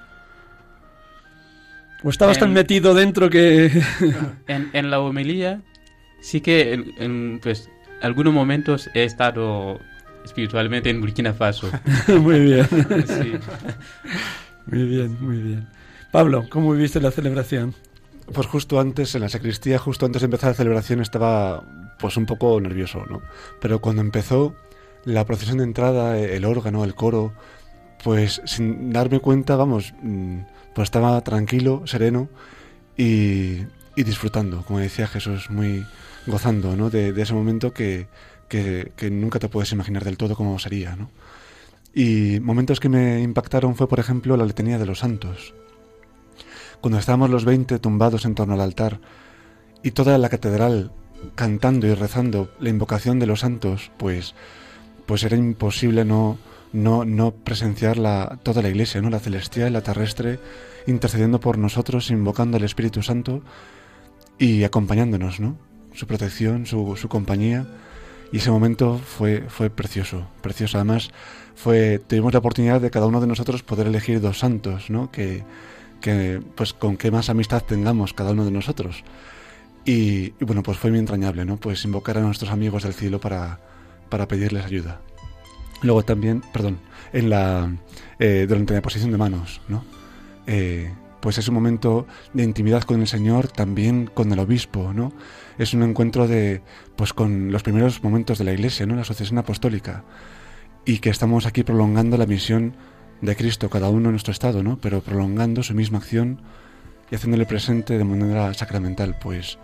[2.04, 3.72] ¿O estabas tan Em, metido dentro que...
[4.48, 5.62] En, en la homilía
[6.22, 7.70] sí que en, en, pues
[8.02, 9.80] algunos momentos he estado
[10.24, 11.70] espiritualmente en Burkina Faso.
[12.22, 12.68] muy bien,
[13.08, 13.34] Sí.
[14.68, 15.68] muy bien, muy bien.
[16.12, 17.74] Pablo, ¿cómo viviste la celebración?
[18.32, 21.64] Pues justo antes, en la sacristía, justo antes de empezar la celebración, estaba
[22.00, 23.22] pues un poco nervioso, ¿no?
[23.60, 24.56] Pero cuando empezó
[25.04, 27.34] la procesión de entrada, el órgano, el coro,
[28.04, 30.40] pues sin darme cuenta, vamos, mm,
[30.74, 32.30] pues estaba tranquilo, sereno
[32.98, 35.86] y, disfrutando, como decía Jesús, muy
[36.26, 36.90] gozando, ¿no?
[36.90, 38.08] De, ese momento que,
[38.48, 41.12] que, que nunca te puedes imaginar del todo cómo sería, ¿no?
[41.94, 45.54] Y momentos que me impactaron fue, por ejemplo, la letanía de los santos
[46.84, 49.00] cuando estábamos los 20 tumbados en torno al altar
[49.84, 50.92] y toda la catedral
[51.34, 54.36] cantando y rezando la invocación de los santos, pues,
[55.06, 56.38] pues era imposible no,
[56.74, 59.10] no, no presenciar la, toda la iglesia, ¿no?
[59.10, 60.42] la celestial, la terrestre,
[60.86, 63.44] intercediendo por nosotros, invocando al Espíritu Santo
[64.38, 65.56] y acompañándonos, ¿no?
[65.94, 67.66] Su protección, su, su compañía.
[68.34, 70.80] Y ese momento fue, fue precioso, precioso.
[70.80, 71.12] Además,
[71.56, 75.12] fue, tuvimos la oportunidad de cada uno de nosotros poder elegir dos santos, ¿no?
[75.12, 75.46] Que,
[76.04, 79.06] que pues con qué más amistad tengamos cada uno de nosotros.
[79.86, 81.56] Y, bueno, pues fue muy entrañable, ¿no?
[81.56, 83.62] Pues invocar a nuestros amigos del cielo para,
[84.10, 85.00] para pedirles ayuda.
[85.82, 86.80] Luego también, perdón,
[87.14, 87.72] en la
[88.20, 89.86] eh, durante la posición de manos, ¿no?
[90.46, 95.14] Eh, pues es un momento de intimidad con el Señor, también con el obispo, ¿no?
[95.58, 96.62] Es un encuentro de,
[96.98, 98.96] pues con los primeros momentos de la Iglesia, ¿no?
[98.96, 100.04] La asociación apostólica.
[100.86, 102.76] Y que estamos aquí prolongando la misión
[103.22, 104.78] de Cristo, cada uno en nuestro estado, ¿no?
[104.82, 106.42] Pero prolongando su misma acción
[107.10, 109.58] y haciéndole presente de manera sacramental, pues,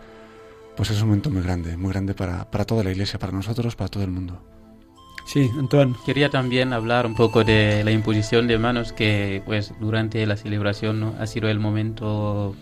[0.77, 3.75] pues es un momento muy grande, muy grande para, para toda la Iglesia, para nosotros,
[3.75, 4.41] para todo el mundo.
[5.25, 5.93] Sí, Antoine.
[6.07, 10.99] Quería también hablar un poco de la imposición de manos que pues durante la celebración
[10.99, 11.13] ¿no?
[11.19, 12.55] ha sido el momento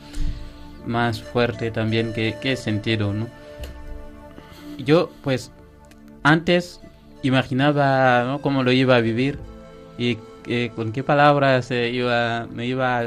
[0.86, 3.28] más fuerte también que, que he sentido, ¿no?
[4.78, 5.54] Yo pues
[6.24, 6.82] antes
[7.24, 8.42] imaginaba ¿no?
[8.42, 9.40] cómo lo iba a vivir
[9.98, 13.00] y eh, con qué palabras eh, iba, me iba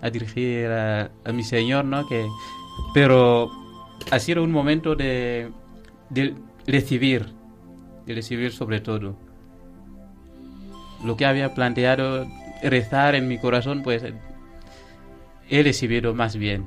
[0.00, 2.06] a, dirigir a, a, mi Señor, ¿no?
[2.06, 2.26] Que,
[2.94, 3.50] pero
[4.10, 5.50] ha sido un momento de,
[6.10, 6.34] de
[6.66, 7.26] recibir,
[8.06, 9.16] y recibir sobre todo.
[11.04, 12.26] Lo que había planteado
[12.62, 14.02] rezar en mi corazón, pues
[15.48, 16.66] he recibido más bien.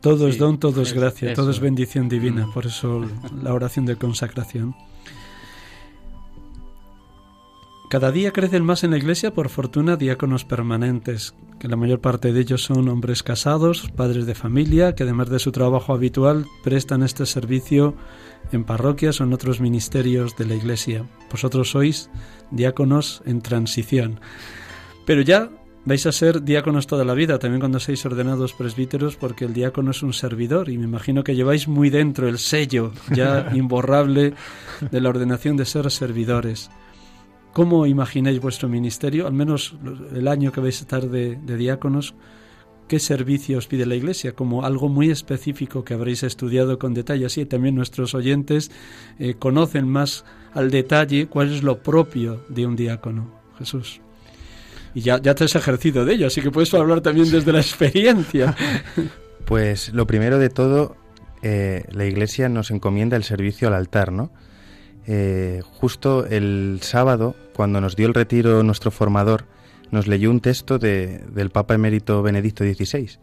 [0.00, 2.52] Todo es don, todo es gracia, todo es bendición divina, mm.
[2.52, 3.04] por eso
[3.42, 4.74] la oración de consagración.
[7.90, 12.32] Cada día crecen más en la iglesia, por fortuna, diáconos permanentes, que la mayor parte
[12.32, 17.02] de ellos son hombres casados, padres de familia, que además de su trabajo habitual prestan
[17.02, 17.96] este servicio
[18.52, 21.04] en parroquias o en otros ministerios de la Iglesia.
[21.32, 22.10] Vosotros sois
[22.52, 24.20] diáconos en transición.
[25.04, 25.50] Pero ya
[25.84, 29.90] vais a ser diáconos toda la vida, también cuando seáis ordenados presbíteros, porque el diácono
[29.90, 34.34] es un servidor y me imagino que lleváis muy dentro el sello ya imborrable
[34.80, 36.70] de la ordenación de ser servidores.
[37.52, 39.26] ¿Cómo imagináis vuestro ministerio?
[39.26, 39.74] Al menos
[40.14, 42.14] el año que vais a estar de, de diáconos,
[42.90, 47.26] qué servicios pide la Iglesia, como algo muy específico que habréis estudiado con detalle.
[47.26, 48.72] Así también nuestros oyentes
[49.20, 53.30] eh, conocen más al detalle cuál es lo propio de un diácono.
[53.60, 54.00] Jesús.
[54.92, 57.60] Y ya, ya te has ejercido de ello, así que puedes hablar también desde la
[57.60, 58.56] experiencia.
[59.46, 60.96] Pues lo primero de todo,
[61.42, 64.30] eh, la Iglesia nos encomienda el servicio al altar, ¿no?
[65.06, 69.44] Eh, justo el sábado, cuando nos dio el retiro nuestro formador,
[69.90, 73.18] nos leyó un texto de, del Papa emérito Benedicto XVI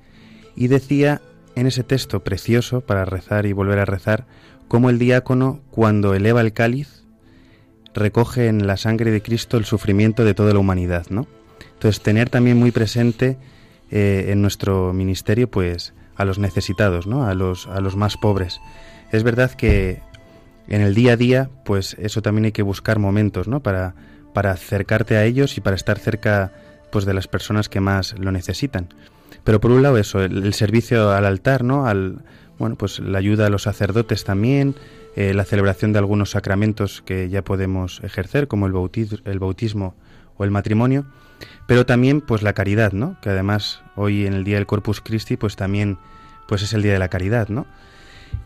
[0.56, 1.22] y decía
[1.56, 4.26] en ese texto precioso para rezar y volver a rezar
[4.68, 7.04] cómo el diácono cuando eleva el cáliz
[7.94, 11.26] recoge en la sangre de Cristo el sufrimiento de toda la humanidad, ¿no?
[11.74, 13.38] Entonces tener también muy presente
[13.90, 17.26] eh, en nuestro ministerio pues a los necesitados, ¿no?
[17.26, 18.60] A los, a los más pobres.
[19.12, 20.02] Es verdad que
[20.68, 23.62] en el día a día pues eso también hay que buscar momentos, ¿no?
[23.62, 23.96] Para
[24.38, 26.52] para acercarte a ellos y para estar cerca
[26.92, 28.88] pues de las personas que más lo necesitan.
[29.44, 31.88] Pero por un lado eso, el, servicio al altar, ¿no?
[31.88, 32.20] Al,
[32.60, 34.76] bueno, pues la ayuda a los sacerdotes también,
[35.16, 39.96] eh, la celebración de algunos sacramentos que ya podemos ejercer, como el bautismo, el bautismo
[40.38, 41.08] o el matrimonio,
[41.66, 43.20] pero también pues la caridad, ¿no?
[43.22, 45.98] Que además hoy en el día del Corpus Christi pues también
[46.48, 47.66] pues es el día de la caridad, ¿no?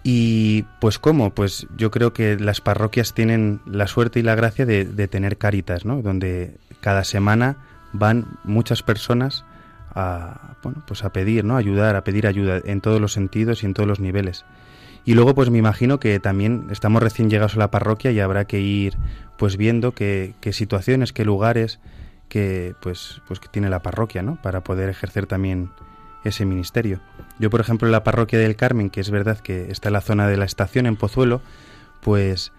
[0.04, 4.66] Y pues cómo, pues yo creo que las parroquias tienen la suerte y la gracia
[4.66, 6.02] de, tener caritas, ¿no?
[6.02, 7.58] Donde cada semana
[7.94, 9.46] van muchas personas
[9.94, 11.56] a, bueno, pues a pedir, ¿no?
[11.56, 14.44] Ayudar, a pedir ayuda en todos los sentidos y en todos los niveles.
[15.06, 18.46] Y luego pues me imagino que también estamos recién llegados a la parroquia y habrá
[18.46, 18.98] que ir
[19.38, 21.80] pues viendo qué, qué situaciones, qué lugares
[22.30, 24.40] que pues pues que tiene la parroquia, ¿no?
[24.42, 25.70] Para poder ejercer también
[26.24, 27.00] ese ministerio.
[27.40, 30.02] Yo, por ejemplo, en la parroquia del Carmen, que es verdad que está en la
[30.02, 31.42] zona de la estación en Pozuelo,
[32.02, 32.52] pues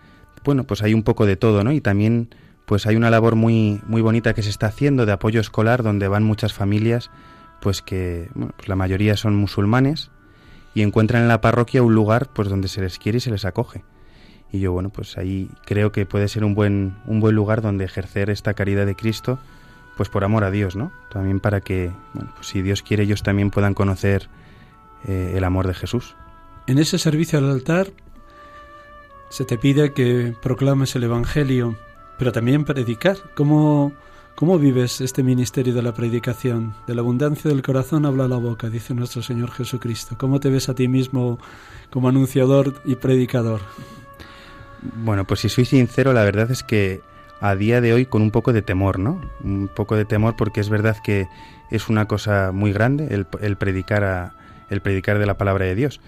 [0.45, 1.73] bueno, pues hay un poco de todo, ¿no?
[1.73, 2.35] Y también
[2.67, 6.09] pues hay una labor muy muy bonita que se está haciendo de apoyo escolar donde
[6.09, 7.11] van muchas familias
[7.61, 10.11] pues que bueno, pues la mayoría son musulmanes
[10.75, 13.45] y encuentran en la parroquia un lugar pues donde se les quiere y se les
[13.45, 13.85] acoge.
[14.51, 17.85] Y yo bueno, pues ahí creo que puede ser un buen un buen lugar donde
[17.85, 19.39] ejercer esta caridad de Cristo
[19.97, 20.93] pues por amor a Dios, ¿no?
[21.11, 24.29] También para que, bueno, pues si Dios quiere, ellos también puedan conocer
[25.07, 26.15] eh, el amor de Jesús.
[26.67, 27.89] En ese servicio al altar
[29.29, 31.77] se te pide que proclames el Evangelio,
[32.19, 33.17] pero también predicar.
[33.35, 33.93] ¿Cómo,
[34.35, 36.75] ¿Cómo vives este ministerio de la predicación?
[36.87, 40.17] De la abundancia del corazón habla la boca, dice nuestro Señor Jesucristo.
[40.19, 41.39] ¿Cómo te ves a ti mismo
[41.91, 43.61] como anunciador y predicador?
[44.97, 47.01] Bueno, pues si soy sincero, la verdad es que
[47.43, 49.21] a día de hoy con un poco de temor, ¿no?
[49.43, 51.27] Un poco de temor porque es verdad que
[51.73, 54.33] es una cosa muy grande el, predicar
[54.71, 56.01] el predicar de la palabra de Dios.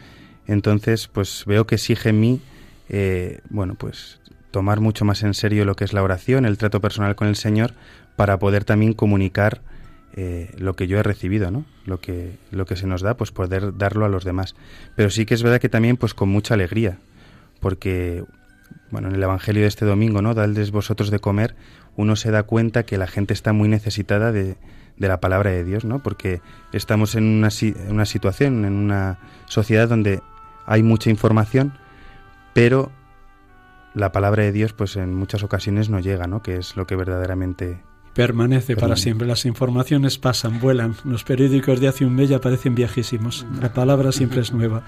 [0.46, 2.40] Entonces, pues veo que exige en mí,
[2.88, 4.20] eh, bueno, pues
[4.52, 7.34] tomar mucho más en serio lo que es la oración, el trato personal con el
[7.34, 7.74] Señor,
[8.14, 9.60] para poder también comunicar
[10.14, 11.64] eh, lo que yo he recibido, ¿no?
[11.84, 14.54] Lo que, lo que se nos da, pues poder darlo a los demás.
[14.94, 16.98] Pero sí que es verdad que también, pues con mucha alegría,
[17.58, 18.22] porque
[18.94, 20.34] bueno, en el Evangelio de este domingo, ¿no?
[20.34, 21.56] Daldes vosotros de comer,
[21.96, 24.56] uno se da cuenta que la gente está muy necesitada de,
[24.96, 26.00] de la palabra de Dios, ¿no?
[26.00, 26.40] Porque
[26.72, 30.22] estamos en una, en una situación, en una sociedad donde
[30.64, 31.76] hay mucha información,
[32.52, 32.92] pero
[33.94, 36.40] la palabra de Dios, pues en muchas ocasiones no llega, ¿no?
[36.40, 37.82] Que es lo que verdaderamente
[38.14, 39.26] permanece para siempre.
[39.26, 40.94] Las informaciones pasan, vuelan.
[41.02, 43.44] Los periódicos de hace un mes ya parecen viejísimos.
[43.60, 44.84] La palabra siempre es nueva.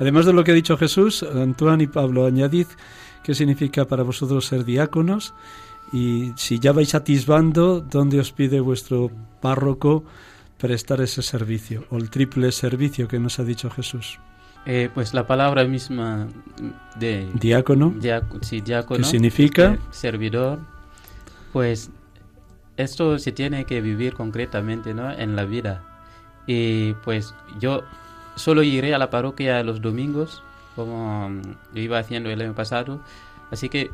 [0.00, 2.66] Además de lo que ha dicho Jesús, Antoine y Pablo, añadid
[3.24, 5.34] qué significa para vosotros ser diáconos
[5.92, 9.10] y si ya vais atisbando, ¿dónde os pide vuestro
[9.40, 10.04] párroco
[10.58, 14.18] prestar ese servicio o el triple servicio que nos ha dicho Jesús?
[14.66, 16.26] Eh, pues la palabra misma
[16.98, 17.94] de diácono,
[18.40, 19.78] sí, diácono ¿qué significa?
[19.90, 20.60] servidor,
[21.52, 21.90] pues
[22.76, 25.12] esto se tiene que vivir concretamente ¿no?
[25.12, 25.82] en la vida.
[26.46, 27.82] Y pues yo
[28.36, 30.42] solo iré a la parroquia los domingos,
[30.74, 31.30] como
[31.72, 33.00] yo iba haciendo el año pasado.
[33.50, 33.90] Así que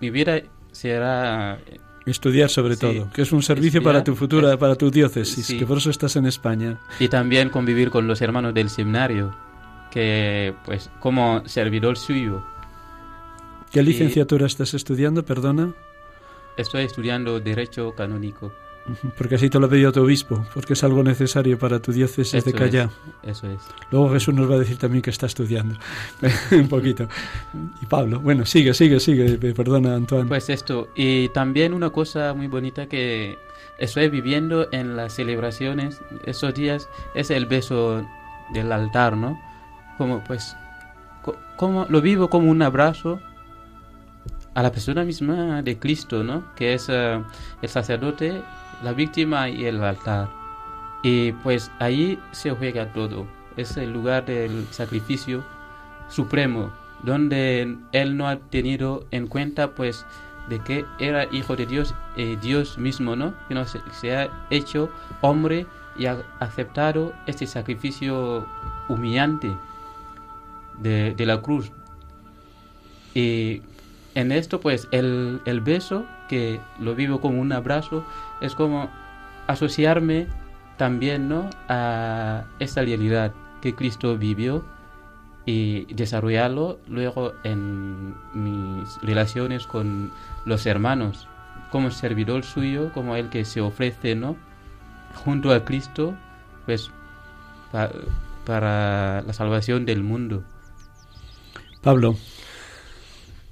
[0.00, 0.42] mi vida
[0.72, 1.58] será...
[2.04, 5.78] Estudiar sobre todo, que es un servicio para tu futura, para tu diócesis, que por
[5.78, 6.80] eso estás en España.
[7.00, 9.34] Y también convivir con los hermanos del seminario,
[9.90, 12.44] que pues como servidor suyo.
[13.72, 15.74] ¿Qué licenciatura estás estudiando, perdona?
[16.56, 18.52] Estoy estudiando Derecho Canónico.
[19.18, 22.44] Porque así te lo ha pedido tu obispo, porque es algo necesario para tu diócesis
[22.44, 22.90] de Callá.
[23.22, 23.60] eso es.
[23.90, 25.76] Luego Jesús nos va a decir también que está estudiando.
[26.52, 27.08] Un poquito.
[27.82, 29.38] Y Pablo, bueno, sigue, sigue, sigue.
[29.54, 30.28] Perdona, Antoine.
[30.28, 30.88] Pues esto.
[30.94, 33.36] Y también una cosa muy bonita que
[33.78, 38.06] estoy viviendo en las celebraciones esos días es el beso
[38.52, 39.38] del altar, ¿no?
[39.98, 40.56] Como pues,
[41.56, 43.20] como lo vivo como un abrazo
[44.54, 46.54] a la persona misma de Cristo, ¿no?
[46.54, 47.22] Que es eh,
[47.60, 48.42] el sacerdote,
[48.82, 50.28] la víctima y el altar.
[51.02, 53.26] Y pues ahí se juega todo.
[53.56, 55.44] Es el lugar del sacrificio
[56.08, 56.72] supremo,
[57.02, 60.04] donde él no ha tenido en cuenta pues
[60.48, 63.34] de que era hijo de Dios, y Dios mismo, ¿no?
[63.48, 65.66] Que no se, ha hecho hombre
[65.98, 68.46] y ha aceptado este sacrificio
[68.88, 69.50] humillante
[70.78, 71.72] de, de la cruz.
[73.14, 73.62] Y
[74.16, 78.02] en esto, pues, el, el beso, que lo vivo como un abrazo,
[78.40, 78.88] es como
[79.46, 80.26] asociarme
[80.78, 81.50] también, ¿no?
[81.68, 84.64] A esta realidad que Cristo vivió
[85.44, 90.10] y desarrollarlo luego en mis relaciones con
[90.46, 91.28] los hermanos,
[91.70, 94.34] como servidor suyo, como el que se ofrece, ¿no?
[95.26, 96.14] Junto a Cristo,
[96.64, 96.90] pues,
[98.46, 100.42] para la salvación del mundo.
[101.82, 102.16] Pablo,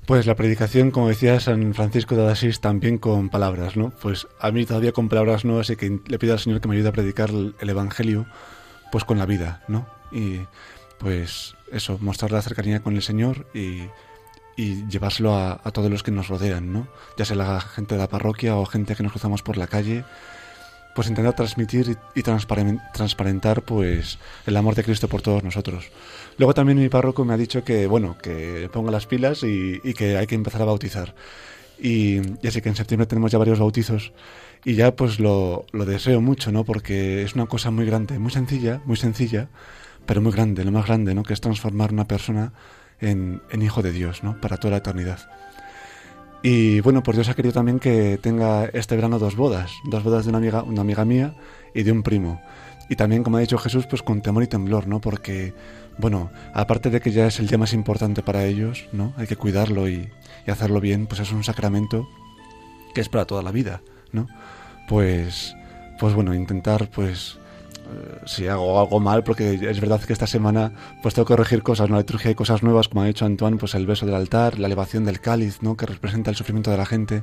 [0.07, 3.91] pues la predicación, como decía San Francisco de Asís, también con palabras, ¿no?
[3.91, 6.75] Pues a mí todavía con palabras nuevas y que le pido al Señor que me
[6.75, 8.27] ayude a predicar el, Evangelio,
[8.93, 9.87] pues con la vida, ¿no?
[10.13, 10.41] Y
[10.99, 13.83] pues eso, mostrar la cercanía con el Señor y,
[14.57, 16.87] y llevárselo a, todos los que nos rodean, ¿no?
[17.17, 20.05] Ya sea la gente de la parroquia o gente que nos cruzamos por la calle,
[20.95, 25.91] pues intentar transmitir y, transparentar pues el amor de Cristo por todos nosotros.
[26.39, 30.17] Luego también mi párroco me ha dicho que, bueno, que ponga las pilas y, que
[30.17, 31.15] hay que empezar a bautizar.
[31.81, 34.13] Y, así que en septiembre tenemos ya varios bautizos
[34.65, 36.65] y ya pues lo, deseo mucho, ¿no?
[36.65, 39.49] Porque es una cosa muy grande, muy sencilla, muy sencilla,
[40.07, 41.25] pero muy grande, lo más grande, ¿no?
[41.25, 42.53] Que es transformar una persona
[43.01, 44.41] en hijo de Dios, ¿no?
[44.41, 45.29] Para toda la eternidad.
[46.47, 50.27] Y bueno, pues Dios ha querido también que tenga este verano dos bodas, dos bodas
[50.27, 51.35] de una amiga, una amiga mía
[51.75, 52.39] y de un primo.
[52.91, 55.01] Y también, como ha dicho Jesús, pues con temor y temblor, ¿no?
[55.01, 55.55] Porque,
[55.97, 59.15] bueno, aparte de que ya es el día más importante para ellos, ¿no?
[59.17, 60.11] Hay que cuidarlo y,
[60.47, 62.07] y hacerlo bien, pues es un sacramento
[62.95, 63.81] que es para toda la vida,
[64.13, 64.29] ¿no?
[64.87, 65.57] Pues,
[65.99, 67.39] pues bueno, intentar, pues,
[68.27, 70.73] si hago algo mal, porque es verdad que esta semana
[71.03, 73.57] pues tengo que corregir cosas, en la liturgia hay cosas nuevas, como ha dicho Antoine,
[73.57, 75.77] pues el beso del altar, la elevación del cáliz, ¿no?
[75.77, 77.23] que representa el sufrimiento de la gente,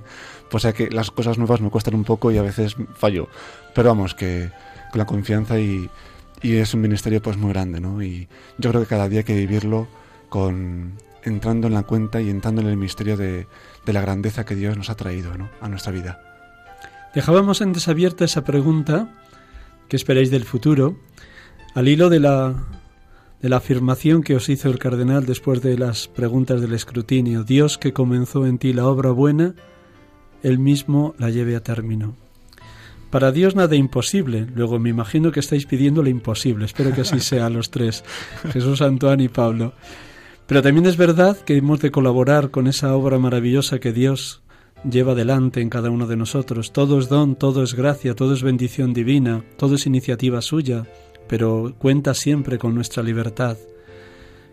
[0.50, 3.28] pues hay que las cosas nuevas me cuestan un poco y a veces fallo,
[3.74, 4.50] pero vamos, que
[4.92, 5.90] con la confianza y,
[6.42, 8.02] y es un ministerio pues muy grande, ¿no?
[8.02, 9.88] Y yo creo que cada día hay que vivirlo
[10.30, 10.94] con
[11.24, 13.48] entrando en la cuenta y entrando en el misterio de,
[13.86, 15.50] de la grandeza que Dios nos ha traído ¿no?
[15.62, 16.20] a nuestra vida.
[17.14, 19.10] Dejábamos en desabierta esa pregunta
[19.92, 20.96] ¿Qué esperáis del futuro?
[21.76, 22.56] Al hilo de la,
[23.42, 27.78] de la afirmación que os hizo el cardenal después de las preguntas del escrutinio, Dios
[27.78, 29.54] que comenzó en ti la obra buena,
[30.44, 32.16] Él mismo la lleve a término.
[33.10, 34.48] Para Dios nada imposible.
[34.56, 36.64] Luego me imagino que estáis pidiendo lo imposible.
[36.64, 38.06] Espero que así sea los tres,
[38.54, 39.74] Jesús, Antoine y Pablo.
[40.48, 44.42] Pero también es verdad que hemos de colaborar con esa obra maravillosa que Dios
[44.84, 46.72] lleva adelante en cada uno de nosotros.
[46.72, 50.86] Todo es don, todo es gracia, todo es bendición divina, todo es iniciativa suya,
[51.28, 53.58] pero cuenta siempre con nuestra libertad.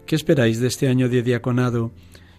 [0.06, 1.92] ¿Qué esperáis de este año de diaconado?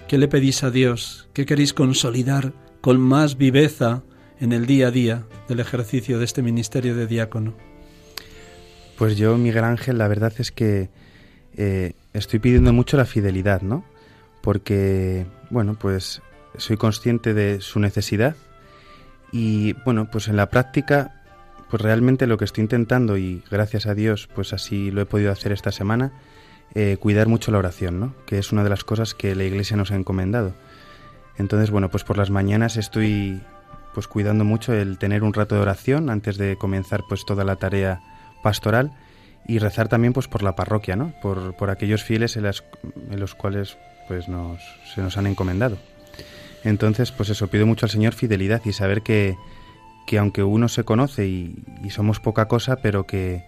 [0.08, 1.28] ¿Qué le pedís a Dios?
[1.34, 4.04] ¿Qué queréis consolidar con más viveza
[4.40, 7.54] en el día a día del ejercicio de este ministerio de diácono?
[8.98, 10.90] Pues yo, Miguel Ángel, la verdad es que
[11.56, 13.86] eh, estoy pidiendo mucho la fidelidad, ¿no?
[14.42, 16.22] Porque, bueno, pues
[16.60, 18.36] soy consciente de su necesidad
[19.32, 21.22] y, bueno, pues en la práctica,
[21.70, 25.32] pues realmente lo que estoy intentando y gracias a Dios, pues así lo he podido
[25.32, 26.12] hacer esta semana,
[26.76, 28.16] eh, cuidar mucho la oración, ¿no?
[28.26, 30.54] Que es una de las cosas que la Iglesia nos ha encomendado.
[31.38, 33.42] Entonces, bueno, pues por las mañanas estoy
[33.94, 37.56] pues cuidando mucho el tener un rato de oración antes de comenzar pues toda la
[37.56, 38.02] tarea
[38.44, 38.92] pastoral
[39.48, 41.14] y rezar también pues por la parroquia, ¿no?
[41.22, 44.62] Por, por aquellos fieles en, en los cuales pues nos,
[44.94, 45.78] se nos han encomendado.
[46.64, 49.38] Entonces, pues eso, pido mucho al Señor fidelidad y saber que,
[50.06, 51.56] que aunque uno se conoce y,
[51.90, 53.44] somos poca cosa, pero que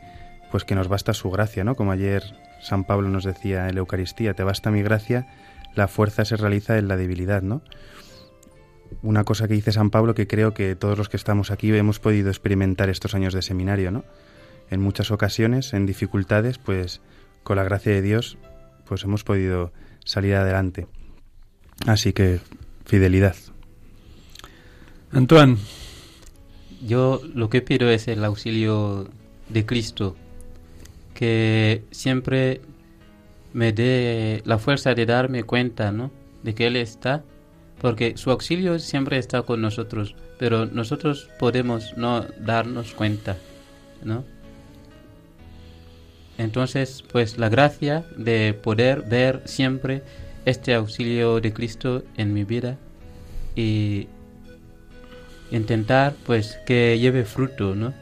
[0.51, 1.75] pues que nos basta su gracia, ¿no?
[1.75, 2.23] Como ayer
[2.61, 5.27] San Pablo nos decía en la Eucaristía, te basta mi gracia,
[5.75, 7.61] la fuerza se realiza en la debilidad, ¿no?
[9.01, 11.99] Una cosa que dice San Pablo que creo que todos los que estamos aquí hemos
[11.99, 14.03] podido experimentar estos años de seminario, ¿no?
[14.69, 17.01] En muchas ocasiones, en dificultades, pues
[17.43, 18.37] con la gracia de Dios,
[18.85, 19.71] pues hemos podido
[20.05, 20.87] salir adelante.
[21.87, 22.39] Así que
[22.85, 23.35] fidelidad.
[25.11, 25.57] Antoine.
[26.85, 29.07] Yo lo que pido es el auxilio
[29.49, 30.15] de Cristo,
[31.13, 32.61] que siempre
[33.53, 36.11] me dé la fuerza de darme cuenta, ¿no?
[36.41, 37.23] De que Él está,
[37.79, 43.37] porque su auxilio siempre está con nosotros, pero nosotros podemos no darnos cuenta,
[44.03, 44.23] ¿no?
[46.37, 50.01] Entonces, pues la gracia de poder ver siempre
[50.45, 52.77] este auxilio de Cristo en mi vida
[53.55, 54.07] y
[55.51, 57.93] intentar pues que lleve fruto, ¿no?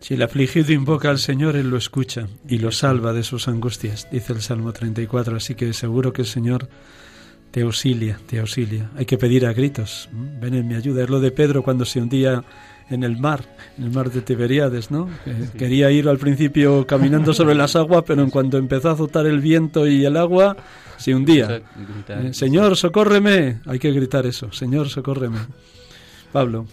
[0.00, 4.08] Si el afligido invoca al Señor, Él lo escucha y lo salva de sus angustias,
[4.12, 5.36] dice el Salmo 34.
[5.36, 6.68] Así que seguro que el Señor
[7.50, 8.90] te auxilia, te auxilia.
[8.96, 10.08] Hay que pedir a gritos.
[10.12, 11.02] Ven en mi ayuda.
[11.02, 12.44] Es lo de Pedro cuando se hundía
[12.90, 13.44] en el mar,
[13.76, 15.08] en el mar de Tiberiades, ¿no?
[15.24, 15.58] Sí.
[15.58, 19.40] Quería ir al principio caminando sobre las aguas, pero en cuanto empezó a azotar el
[19.40, 20.56] viento y el agua,
[20.96, 21.62] se hundía.
[22.08, 23.60] Eh, Señor, socórreme.
[23.66, 24.52] Hay que gritar eso.
[24.52, 25.38] Señor, socórreme.
[26.32, 26.66] Pablo.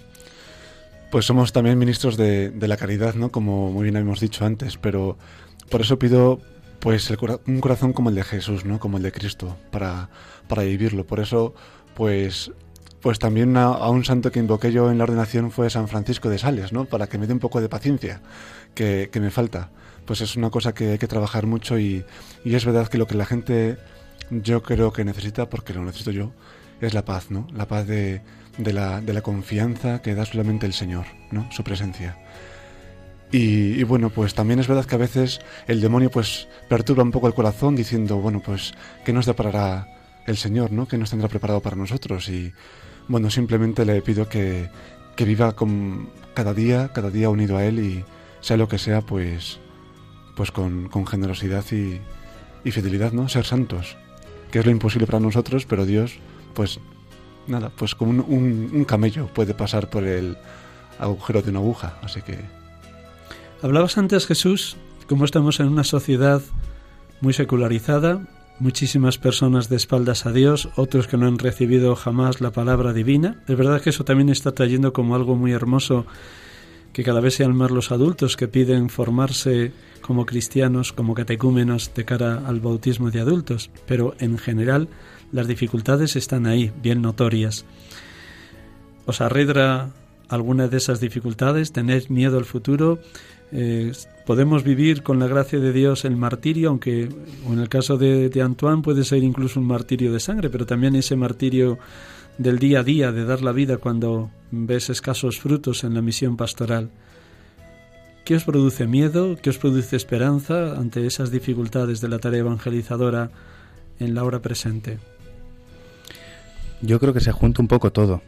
[1.11, 3.31] Pues somos también ministros de, de, la caridad, ¿no?
[3.31, 5.17] Como muy bien hemos dicho antes, pero
[5.69, 6.41] por eso pido
[6.79, 8.79] pues el, un corazón como el de Jesús, ¿no?
[8.79, 10.09] Como el de Cristo, para,
[10.47, 11.05] para vivirlo.
[11.05, 11.53] Por eso,
[11.93, 12.51] pues
[13.05, 16.39] pues también a, un santo que invoqué yo en la ordenación fue San Francisco de
[16.39, 16.85] Sales, ¿no?
[16.85, 18.19] Para que me dé un poco de paciencia,
[18.73, 19.69] que, que me falta.
[20.05, 22.03] Pues es una cosa que hay que trabajar mucho y,
[22.43, 23.77] y, es verdad que lo que la gente
[24.31, 26.31] yo creo que necesita, porque lo necesito yo,
[26.81, 27.45] es la paz, ¿no?
[27.53, 28.23] La paz de,
[28.57, 31.47] de, la, de la confianza que da solamente el Señor, ¿no?
[31.51, 32.17] Su presencia.
[33.31, 37.11] Y, y, bueno, pues también es verdad que a veces el demonio pues perturba un
[37.11, 38.73] poco el corazón diciendo, bueno, pues,
[39.05, 39.89] ¿qué nos deparará
[40.25, 40.87] el Señor, ¿no?
[40.87, 42.29] ¿Qué nos tendrá preparado para nosotros?
[42.29, 42.51] Y
[43.07, 44.69] bueno, simplemente le pido que,
[45.15, 48.05] que viva con cada día, cada día unido a Él y
[48.41, 49.59] sea lo que sea, pues,
[50.35, 51.99] pues con, con generosidad y,
[52.63, 53.29] y, fidelidad, ¿no?
[53.29, 53.97] Ser santos,
[54.51, 56.19] que es lo imposible para nosotros, pero Dios,
[56.53, 56.79] pues
[57.47, 60.37] nada, pues como un, un, camello puede pasar por el
[60.99, 62.39] agujero de una aguja, así que...
[63.61, 64.77] Hablabas antes, Jesús,
[65.07, 66.41] cómo estamos en una sociedad
[67.21, 68.21] muy secularizada,
[68.59, 73.43] muchísimas personas de espaldas a Dios, otros que no han recibido jamás la palabra divina.
[73.47, 76.05] Es verdad que eso también está trayendo como algo muy hermoso
[76.93, 82.05] que cada vez sean más los adultos que piden formarse como cristianos, como catecúmenos de
[82.05, 84.87] cara al bautismo de adultos, pero en general
[85.33, 87.65] las dificultades están ahí, bien notorias.
[89.05, 89.89] ¿Os arredra
[90.29, 91.73] alguna de esas dificultades?
[91.73, 92.99] ¿Tenéis miedo al futuro?
[93.51, 93.91] Eh,
[94.25, 97.09] podemos vivir con la gracia de Dios el martirio, aunque
[97.47, 100.95] en el caso de, de, Antoine puede ser incluso un martirio de sangre, pero también
[100.95, 101.77] ese martirio
[102.37, 106.37] del día a día, de dar la vida cuando ves escasos frutos en la misión
[106.37, 106.89] pastoral.
[108.25, 109.37] ¿Qué os produce miedo?
[109.39, 113.29] ¿Qué os produce esperanza ante esas dificultades de la tarea evangelizadora
[113.99, 114.97] en la hora presente?
[116.81, 118.21] Yo creo que se junta un poco todo.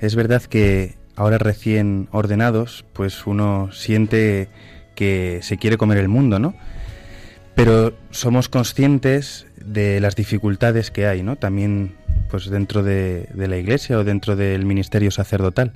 [0.00, 4.48] Es verdad que ahora recién ordenados, pues uno siente
[4.94, 6.54] que se quiere comer el mundo, ¿no?
[7.54, 11.36] Pero somos conscientes de las dificultades que hay, ¿no?
[11.36, 11.96] También
[12.30, 15.72] pues dentro de, la iglesia o dentro del ministerio sacerdotal.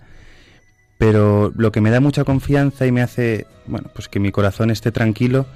[0.99, 4.71] Pero lo que me da mucha confianza y me hace, bueno, pues que mi corazón
[4.71, 5.47] esté tranquilo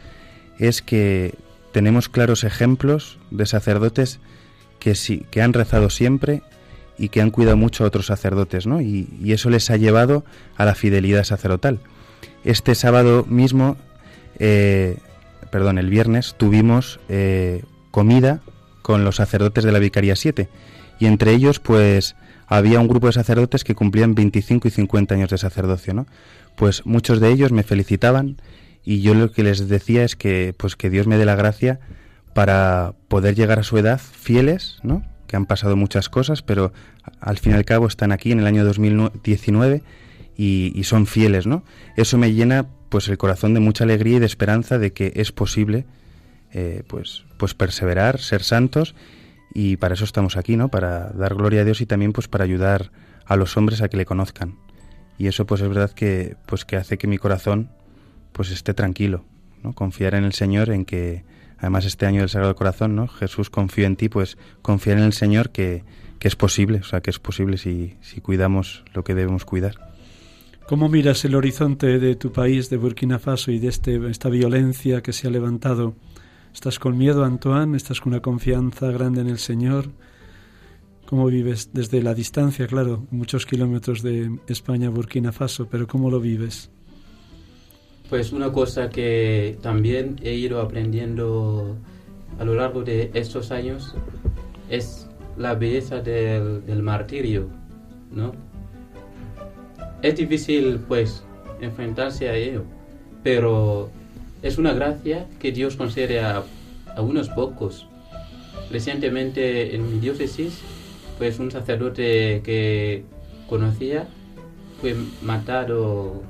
[0.58, 1.34] es que
[1.72, 4.20] tenemos claros ejemplos de sacerdotes
[4.78, 6.42] que sí, que han rezado siempre
[6.98, 8.80] y que han cuidado mucho a otros sacerdotes, ¿no?
[8.80, 10.24] Y, eso les ha llevado
[10.56, 11.80] a la fidelidad sacerdotal.
[12.44, 13.76] Este sábado mismo,
[14.38, 14.98] eh,
[15.50, 18.40] perdón, el viernes, tuvimos eh, comida
[18.82, 20.48] con los sacerdotes de la Vicaría 7
[21.00, 22.16] y entre ellos, pues,
[22.46, 26.06] había un grupo de sacerdotes que cumplían 25 y 50 años de sacerdocio, ¿no?
[26.56, 28.36] Pues muchos de ellos me felicitaban
[28.84, 31.80] y yo lo que les decía es que pues que Dios me dé la gracia
[32.34, 35.02] para poder llegar a su edad fieles, ¿no?
[35.26, 36.72] Que han pasado muchas cosas, pero
[37.20, 39.82] al fin y al cabo están aquí en el año 2019
[40.36, 41.64] y, y son fieles, ¿no?
[41.96, 45.32] Eso me llena pues el corazón de mucha alegría y de esperanza de que es
[45.32, 45.86] posible
[46.52, 48.94] eh, pues pues perseverar, ser santos
[49.52, 50.68] y para eso estamos aquí, ¿no?
[50.68, 52.92] Para dar gloria a Dios y también pues para ayudar
[53.26, 54.56] a los hombres a que le conozcan.
[55.18, 57.70] Y eso pues es verdad que pues que hace que mi corazón
[58.30, 59.24] pues esté tranquilo,
[59.64, 59.72] ¿no?
[59.72, 61.24] Confiar en el Señor en que
[61.64, 63.08] además este año del Sagrado Corazón, ¿no?
[63.08, 65.82] Jesús confío en ti, pues confiar en el Señor que,
[66.18, 69.94] que es posible, o sea, que es posible si, si cuidamos lo que debemos cuidar.
[70.66, 75.02] ¿Cómo miras el horizonte de tu país, de Burkina Faso, y de este, esta violencia
[75.02, 75.94] que se ha levantado?
[76.52, 77.76] ¿Estás con miedo, Antoine?
[77.76, 79.90] ¿Estás con una confianza grande en el Señor?
[81.06, 86.20] ¿Cómo vives desde la distancia, claro, muchos kilómetros de España Burkina Faso, pero cómo lo
[86.20, 86.70] vives?
[88.08, 91.76] Pues una cosa que también he ido aprendiendo
[92.38, 93.94] a lo largo de estos años
[94.68, 97.48] es la belleza del, del martirio,
[98.10, 98.32] ¿no?
[100.02, 101.24] Es difícil, pues,
[101.60, 102.64] enfrentarse a ello,
[103.22, 103.90] pero
[104.42, 106.44] es una gracia que Dios concede a,
[106.94, 107.88] a unos pocos.
[108.70, 110.60] Recientemente en mi diócesis,
[111.18, 113.04] pues un sacerdote que
[113.48, 114.06] conocía
[114.80, 116.22] fue matado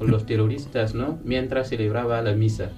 [0.00, 1.18] los terroristas, ¿no?
[1.24, 2.70] Mientras celebraba la misa.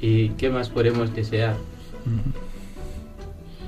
[0.00, 1.56] ¿Y qué más podemos desear?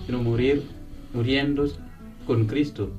[0.07, 0.65] Sino morir,
[1.13, 1.69] muriendo
[2.27, 2.91] con Cristo.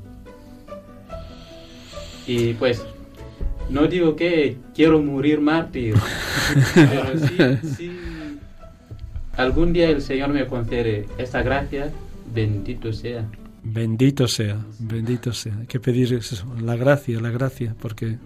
[2.26, 2.84] Y pues,
[3.70, 5.95] no digo que quiero morir mártir,
[6.76, 7.91] pero sí, sí,
[9.36, 11.91] algún día el Señor me concede esta gracia,
[12.34, 13.26] bendito sea.
[13.68, 15.57] Bendito sea, bendito sea.
[15.59, 18.20] Hay que pedir eso, la gracia, la gracia, porque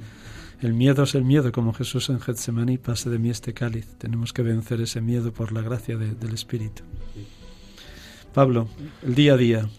[0.62, 3.88] el miedo es el miedo, como Jesús en Getsemaní, pase de mí este cáliz.
[3.98, 6.84] Tenemos que vencer ese miedo por la gracia de, del Espíritu.
[8.34, 8.68] Pablo,
[9.02, 9.70] el día a día,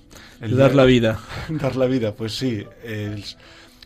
[0.41, 1.21] el dar la vida.
[1.51, 2.65] Dar la vida, pues sí.
[2.83, 3.37] Es,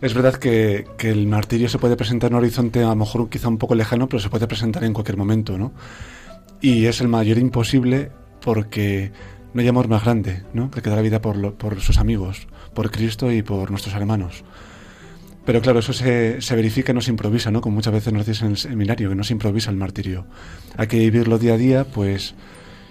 [0.01, 3.29] es verdad que, que, el martirio se puede presentar en un horizonte a lo mejor
[3.29, 5.73] quizá un poco lejano, pero se puede presentar en cualquier momento, ¿no?
[6.61, 9.11] Y es el mayor imposible porque
[9.55, 10.71] no hay amor más grande, ¿no?
[10.71, 14.45] Que dar la vida por, lo, por sus amigos, por Cristo y por nuestros hermanos.
[15.47, 17.61] Pero claro, eso se, se, verifica y no se improvisa, ¿no?
[17.61, 20.27] Como muchas veces nos dicen en el seminario, que no se improvisa el martirio.
[20.77, 22.35] Hay que vivirlo día a día, pues...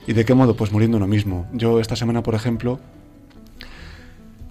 [0.06, 0.56] ¿Y de qué modo?
[0.56, 1.48] Pues muriendo uno mismo.
[1.54, 2.80] Yo esta semana, por ejemplo,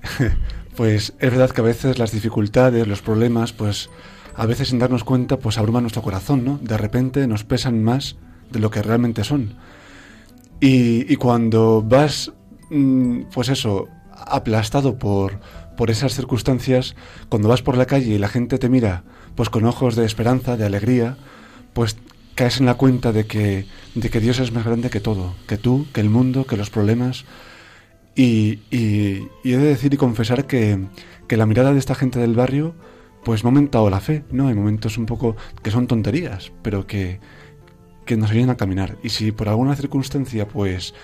[0.77, 3.91] pues es verdad que a veces las dificultades, los problemas, pues
[4.35, 6.59] a veces sin darnos cuenta, pues abruman nuestro corazón, ¿no?
[6.63, 8.17] De repente nos pesan más
[8.51, 9.55] de lo que realmente son.
[10.65, 12.31] Y, cuando vas,
[12.71, 15.41] mmm, pues eso, aplastado por,
[15.77, 16.95] por esas circunstancias,
[17.29, 19.03] cuando vas por la calle y la gente te mira
[19.35, 21.17] pues con ojos de esperanza, de alegría,
[21.73, 21.97] pues
[22.37, 25.59] caes en la cuenta de que, de que Dios es más grande que todo, que
[25.59, 27.25] tú, que el mundo, que los problemas.
[28.15, 30.79] Y, y, y he de decir y confesar que,
[31.27, 32.77] que, la mirada de esta gente del barrio
[33.25, 34.47] pues me ha aumentado la fe, ¿no?
[34.47, 37.19] Hay momentos un poco que son tonterías, pero que,
[38.05, 38.97] que nos ayudan a caminar.
[39.03, 40.95] Y si por alguna circunstancia pues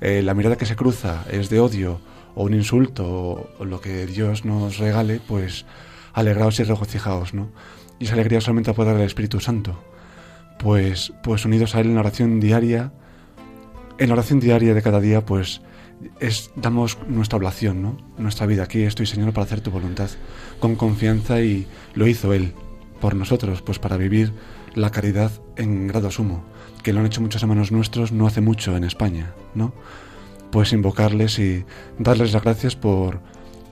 [0.00, 2.00] eh, la mirada que se cruza es de odio,
[2.36, 5.64] o un insulto o, lo que Dios nos regale, pues
[6.12, 7.48] alegraos y regocijaos, ¿no?
[7.98, 9.82] Y esa alegría solamente la puede dar el Espíritu Santo.
[10.58, 12.92] Pues, pues unidos a Él en la oración diaria,
[13.98, 15.62] en la oración diaria de cada día, pues
[16.20, 17.96] es, damos nuestra oblación, ¿no?
[18.18, 18.64] Nuestra vida.
[18.64, 20.10] Aquí estoy, Señor, para hacer tu voluntad,
[20.60, 22.52] con confianza y lo hizo Él
[23.00, 24.34] por nosotros, pues para vivir
[24.76, 26.44] la caridad en grado sumo,
[26.84, 29.72] que lo han hecho muchos hermanos nuestros no hace mucho en España, ¿no?
[30.50, 31.64] pues invocarles y
[31.98, 33.20] darles las gracias por,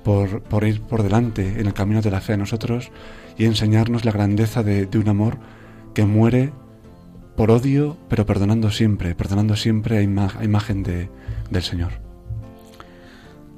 [0.03, 2.91] por, por, ir por delante en el camino de la fe a nosotros
[3.39, 5.39] y enseñarnos la grandeza de, un amor
[5.95, 6.53] que muere
[7.37, 11.09] por odio, pero perdonando siempre, perdonando siempre a, a imagen de,
[11.51, 12.04] del Señor.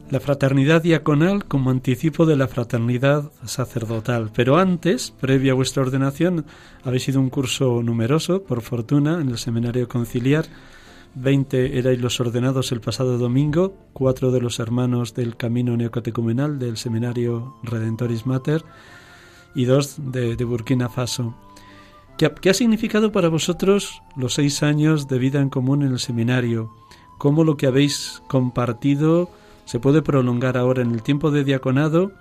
[0.09, 4.31] La fraternidad diaconal como anticipo de la fraternidad sacerdotal.
[4.33, 6.47] Pero antes, previa a vuestra ordenación,
[6.85, 10.47] habéis ido un curso numeroso, por fortuna, en el seminario conciliar
[11.17, 16.77] 20 erais los ordenados el pasado domingo, cuatro de los hermanos del camino neocatecumenal del
[16.77, 18.63] seminario Redentoris Mater
[19.55, 21.35] y dos de, Burkina Faso.
[22.19, 25.99] ¿Qué ¿Qué ha, significado para vosotros los seis años de vida en común en el
[25.99, 26.71] seminario?
[27.19, 29.31] ¿Cómo lo que habéis compartido
[29.67, 32.13] se puede prolongar ahora en el tiempo de diaconado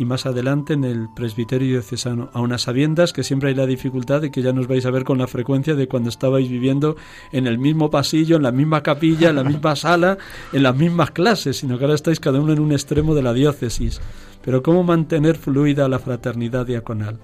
[0.00, 4.30] y más adelante en el presbiterio diocesano, a sabiendas que siempre hay la dificultad de
[4.30, 6.96] que ya nos vais a ver con la frecuencia de cuando estabais viviendo
[7.32, 10.16] en el mismo pasillo, en la misma capilla, en la misma sala,
[10.54, 13.34] en las mismas clases, sino que ahora estáis cada uno en un extremo de la
[13.34, 14.00] diócesis.
[14.42, 17.18] Pero ¿cómo mantener fluida la fraternidad diaconal?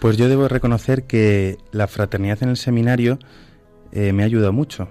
[0.00, 3.20] Pues yo debo reconocer que la fraternidad en el seminario
[3.92, 4.88] eh, me ha ayudado mucho,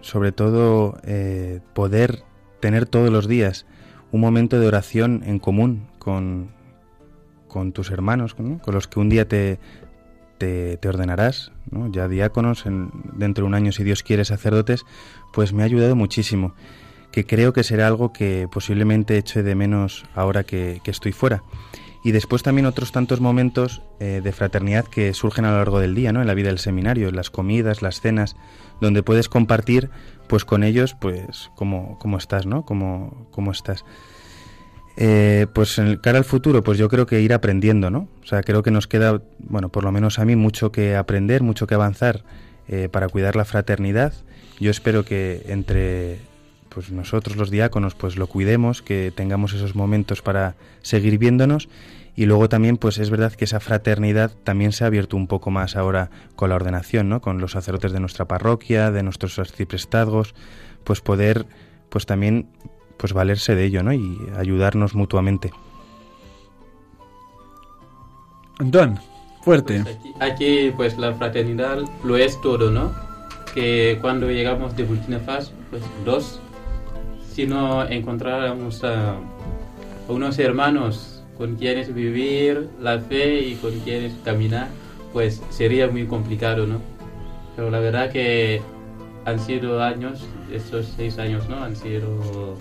[0.00, 2.24] sobre todo eh, poder
[2.60, 3.66] tener todos los días
[4.12, 6.50] un momento de oración en común con,
[7.46, 9.58] con tus hermanos, con los que un día te,
[10.38, 11.52] te, ordenarás,
[11.90, 14.86] ya diáconos, en, dentro de un año, si Dios quiere, sacerdotes,
[15.32, 16.54] pues me ha ayudado muchísimo,
[17.10, 21.42] que creo que será algo que posiblemente eche de menos ahora que, estoy fuera.
[22.04, 25.96] Y después también otros tantos momentos eh, de fraternidad que surgen a lo largo del
[25.96, 26.20] día, ¿no?
[26.20, 28.36] En la vida del seminario, las comidas, las cenas,
[28.80, 29.90] donde puedes compartir
[30.28, 32.64] pues con ellos pues cómo, cómo estás, ¿no?
[32.64, 33.84] Cómo, cómo estás.
[34.96, 38.08] Eh, pues en el cara al futuro, pues yo creo que ir aprendiendo, ¿no?
[38.22, 41.42] O sea, creo que nos queda, bueno, por lo menos a mí, mucho que aprender,
[41.42, 42.24] mucho que avanzar
[42.66, 44.12] eh, para cuidar la fraternidad.
[44.58, 46.18] Yo espero que entre
[46.68, 51.68] pues nosotros los diáconos pues lo cuidemos, que tengamos esos momentos para seguir viéndonos
[52.18, 55.52] y luego también, pues es verdad que esa fraternidad también se ha abierto un poco
[55.52, 57.20] más ahora con la ordenación, ¿no?
[57.20, 60.34] Con los sacerdotes de nuestra parroquia, de nuestros arciprestazgos,
[60.82, 61.46] pues poder,
[61.88, 62.48] pues también,
[62.96, 63.92] pues valerse de ello, ¿no?
[63.92, 65.52] Y ayudarnos mutuamente.
[68.58, 68.98] Antoine,
[69.44, 69.84] fuerte.
[69.84, 72.92] Pues aquí, pues la fraternidad lo es todo, ¿no?
[73.54, 76.40] Que cuando llegamos de Burkina Faso, pues dos,
[77.32, 79.14] si no encontráramos a
[80.08, 84.68] unos hermanos con quienes vivir la fe y con quienes caminar,
[85.12, 86.80] pues sería muy complicado, ¿no?
[87.54, 88.60] Pero la verdad que
[89.24, 91.62] han sido años, estos seis años, ¿no?
[91.62, 92.56] Han sido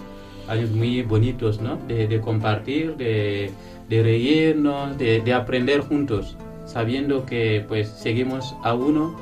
[0.47, 1.78] años muy bonitos, ¿no?
[1.88, 3.51] De, compartir, de,
[3.89, 9.15] de reírnos, de, de, aprender juntos, sabiendo que pues seguimos a uno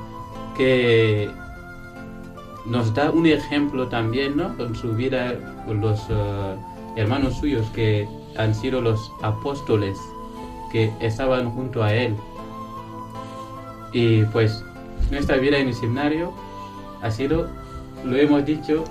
[0.58, 1.30] que
[2.66, 4.56] nos da un ejemplo también, ¿no?
[4.58, 5.34] Con su vida,
[5.66, 6.56] con los eh,
[6.98, 8.08] hermanos suyos que
[8.38, 9.98] han sido los apóstoles
[10.72, 12.16] que estaban junto a él.
[13.94, 14.64] Y pues
[15.12, 16.34] nuestra vida en el seminario
[17.02, 17.48] ha sido,
[18.04, 18.84] lo hemos dicho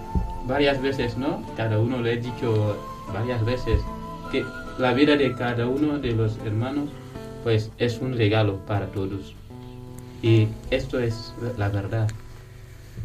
[0.47, 1.43] varias veces, ¿no?
[1.57, 2.77] Cada uno lo he dicho
[3.13, 3.81] varias veces,
[4.31, 4.45] que
[4.79, 6.89] la vida de cada uno de los hermanos
[7.43, 9.35] pues es un regalo para todos.
[10.23, 12.09] Y esto es la verdad.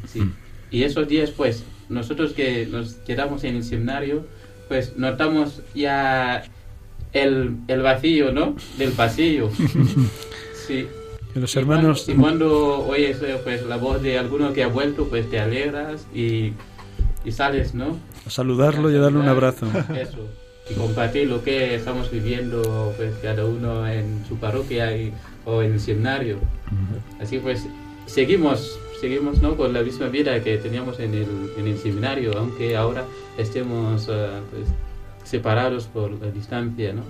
[0.07, 0.21] Sí.
[0.21, 0.35] Mm.
[0.71, 4.25] Y esos días pues nosotros que nos quedamos en el seminario,
[4.69, 6.43] pues notamos ya
[7.11, 8.55] el, el vacío, ¿no?
[8.77, 9.49] Del pasillo.
[10.67, 10.87] sí.
[11.33, 12.07] los hermanos...
[12.07, 16.07] Y cuando, oyes eh, pues, la voz de alguno que ha vuelto, pues te alegras
[16.13, 16.53] y,
[17.25, 17.97] y sales, ¿no?
[18.25, 19.65] A saludarlo y a darle un abrazo.
[19.99, 20.27] Eso.
[20.69, 25.11] Y compartir lo que estamos viviendo, pues cada uno en su parroquia y,
[25.45, 26.37] o en el seminario.
[27.19, 27.65] Así pues,
[28.05, 29.55] seguimos seguimos ¿no?
[29.55, 33.05] con la misma vida que teníamos en el, en el seminario, aunque ahora
[33.37, 34.67] estemos uh, pues,
[35.23, 37.03] separados por la distancia, ¿no?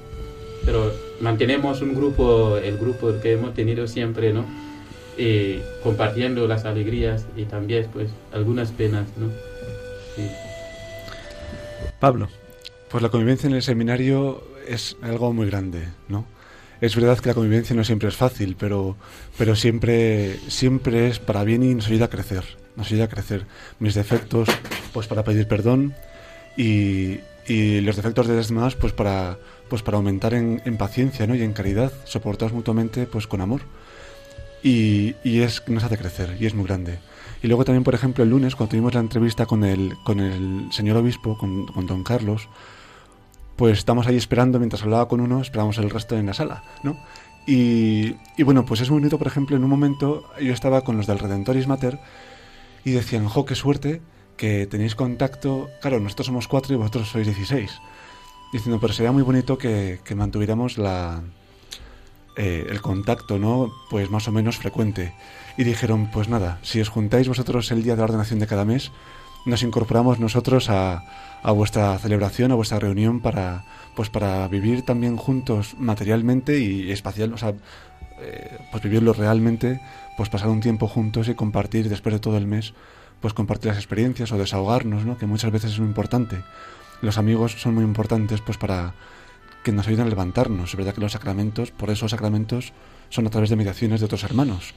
[0.65, 4.45] Pero mantenemos un grupo, el grupo que hemos tenido siempre, ¿no?
[5.17, 9.29] Y compartiendo las alegrías y también, pues, algunas penas, ¿no?
[10.15, 10.29] Sí.
[11.99, 12.27] Pablo.
[12.89, 16.25] Pues la convivencia en el seminario es algo muy grande, ¿no?
[16.81, 18.95] Es verdad que la convivencia no siempre es fácil, pero,
[19.37, 22.43] pero siempre, siempre es para bien y nos ayuda a crecer.
[22.75, 23.45] Nos ayuda a crecer.
[23.79, 24.47] Mis defectos,
[24.93, 25.93] pues para pedir perdón
[26.55, 31.35] y, y los defectos de los demás, pues para, pues para aumentar en, paciencia ¿no?
[31.35, 33.61] y en caridad, soportados mutuamente pues con amor.
[34.63, 36.99] Y, y es, nos hace crecer y es muy grande.
[37.41, 40.71] Y luego también, por ejemplo, el lunes, cuando tuvimos la entrevista con el, con el
[40.71, 42.49] señor obispo, con, con don Carlos,
[43.59, 46.95] pues estamos ahí esperando, mientras hablaba con uno, esperamos el resto en la sala, ¿no?
[47.45, 50.95] Y, y, bueno, pues es muy bonito, por ejemplo, en un momento yo estaba con
[50.95, 51.99] los del Redentoris Mater
[52.85, 54.01] y decían, jo, qué suerte
[54.37, 57.69] que tenéis contacto, claro, nosotros somos cuatro y vosotros sois 16.
[58.53, 61.21] Diciendo, pero sería muy bonito que, que mantuviéramos la,
[62.37, 63.73] eh, el contacto, ¿no?
[63.89, 65.13] Pues más o menos frecuente.
[65.57, 68.63] Y dijeron, pues nada, si os juntáis vosotros el día de la ordenación de cada
[68.63, 68.93] mes,
[69.45, 71.03] nos incorporamos nosotros a,
[71.43, 73.63] a vuestra celebración, a vuestra reunión para,
[73.95, 77.53] pues para vivir también juntos materialmente y espacial, o sea,
[78.21, 79.79] eh, pues vivirlo realmente,
[80.17, 82.73] pues pasar un tiempo juntos y compartir después de todo el mes,
[83.21, 85.17] pues compartir las experiencias o desahogarnos, ¿no?
[85.17, 86.43] que muchas veces es muy importante.
[87.01, 88.93] Los amigos son muy importantes pues para
[89.63, 90.71] que nos ayuden a levantarnos.
[90.71, 92.73] Es verdad que los sacramentos, por eso los sacramentos
[93.09, 94.73] son a través de mediaciones de otros hermanos.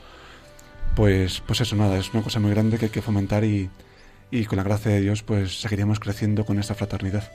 [0.95, 3.71] Pues, pues eso, nada, es una cosa muy grande que hay que fomentar y,
[4.33, 7.31] y con la gracia de Dios pues seguiremos creciendo con esta fraternidad.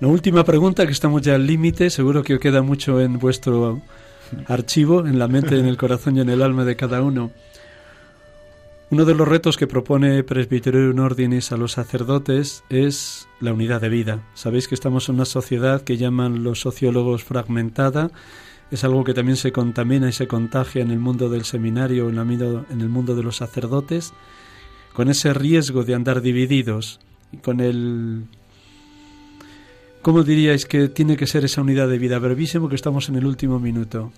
[0.00, 3.80] La última pregunta, que estamos ya al límite, seguro que queda mucho en vuestro
[4.48, 7.30] archivo, en la mente, en el corazón y en el alma de cada uno.
[8.90, 13.88] Uno de los retos que propone Presbyterium Ordinis a los sacerdotes es la unidad de
[13.88, 14.20] vida.
[14.34, 18.10] Sabéis que estamos en una sociedad que llaman los sociólogos fragmentada.
[18.70, 22.80] Es algo que también se contamina y se contagia en el mundo del seminario, en
[22.80, 24.12] el mundo de los sacerdotes,
[24.92, 27.00] con ese riesgo de andar divididos
[27.32, 28.24] y con el
[30.02, 32.18] ¿Cómo diríais que tiene que ser esa unidad de vida?
[32.18, 34.10] Brevísimo, que estamos en el último minuto.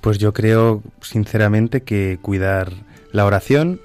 [0.00, 2.72] Pues yo creo, sinceramente, que cuidar
[3.12, 3.80] la oración,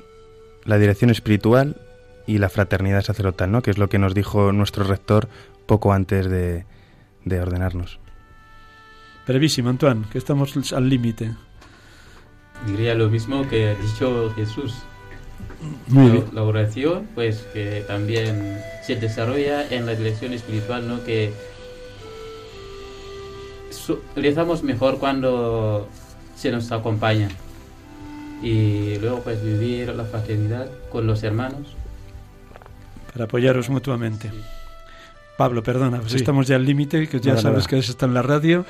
[0.65, 1.77] la dirección espiritual
[2.25, 3.61] y la fraternidad sacerdotal, ¿no?
[3.61, 5.29] Que es lo que nos dijo nuestro rector
[5.67, 6.65] poco antes de,
[7.25, 7.99] de ordenarnos.
[9.27, 11.35] Brevísimo, Antoine, que estamos al límite.
[12.65, 14.73] Diría lo mismo que ha dicho Jesús.
[16.33, 21.03] La, oración, pues que también se desarrolla en la dirección espiritual, ¿no?
[21.03, 21.33] Que
[24.15, 25.87] rezamos mejor cuando
[26.35, 27.29] se nos acompaña.
[28.41, 31.75] Y luego pues vivir la fraternidad con los hermanos.
[33.11, 34.31] Para apoyaros mutuamente.
[35.39, 38.65] Pablo, perdona, pues estamos ya al límite, que ya sabes que está en la radio.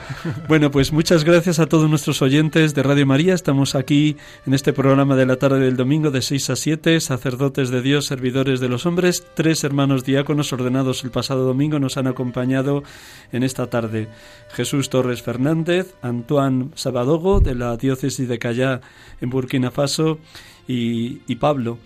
[0.48, 3.34] Bueno, pues muchas gracias a todos nuestros oyentes de Radio María.
[3.34, 7.72] Estamos aquí en este programa de la tarde del domingo de 6 a 7, sacerdotes
[7.72, 9.26] de Dios, servidores de los hombres.
[9.34, 12.84] Tres hermanos diáconos ordenados el pasado domingo nos han acompañado
[13.32, 14.08] en esta tarde.
[14.52, 18.82] Jesús Torres Fernández, Antoine Sabadogo de la diócesis de Callá
[19.22, 20.20] en Burkina Faso
[20.68, 21.80] y, y Pablo.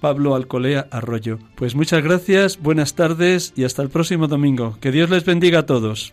[0.00, 1.38] Pablo Alcolea Arroyo.
[1.54, 4.76] Pues muchas gracias, buenas tardes y hasta el próximo domingo.
[4.80, 6.12] Que Dios les bendiga a todos.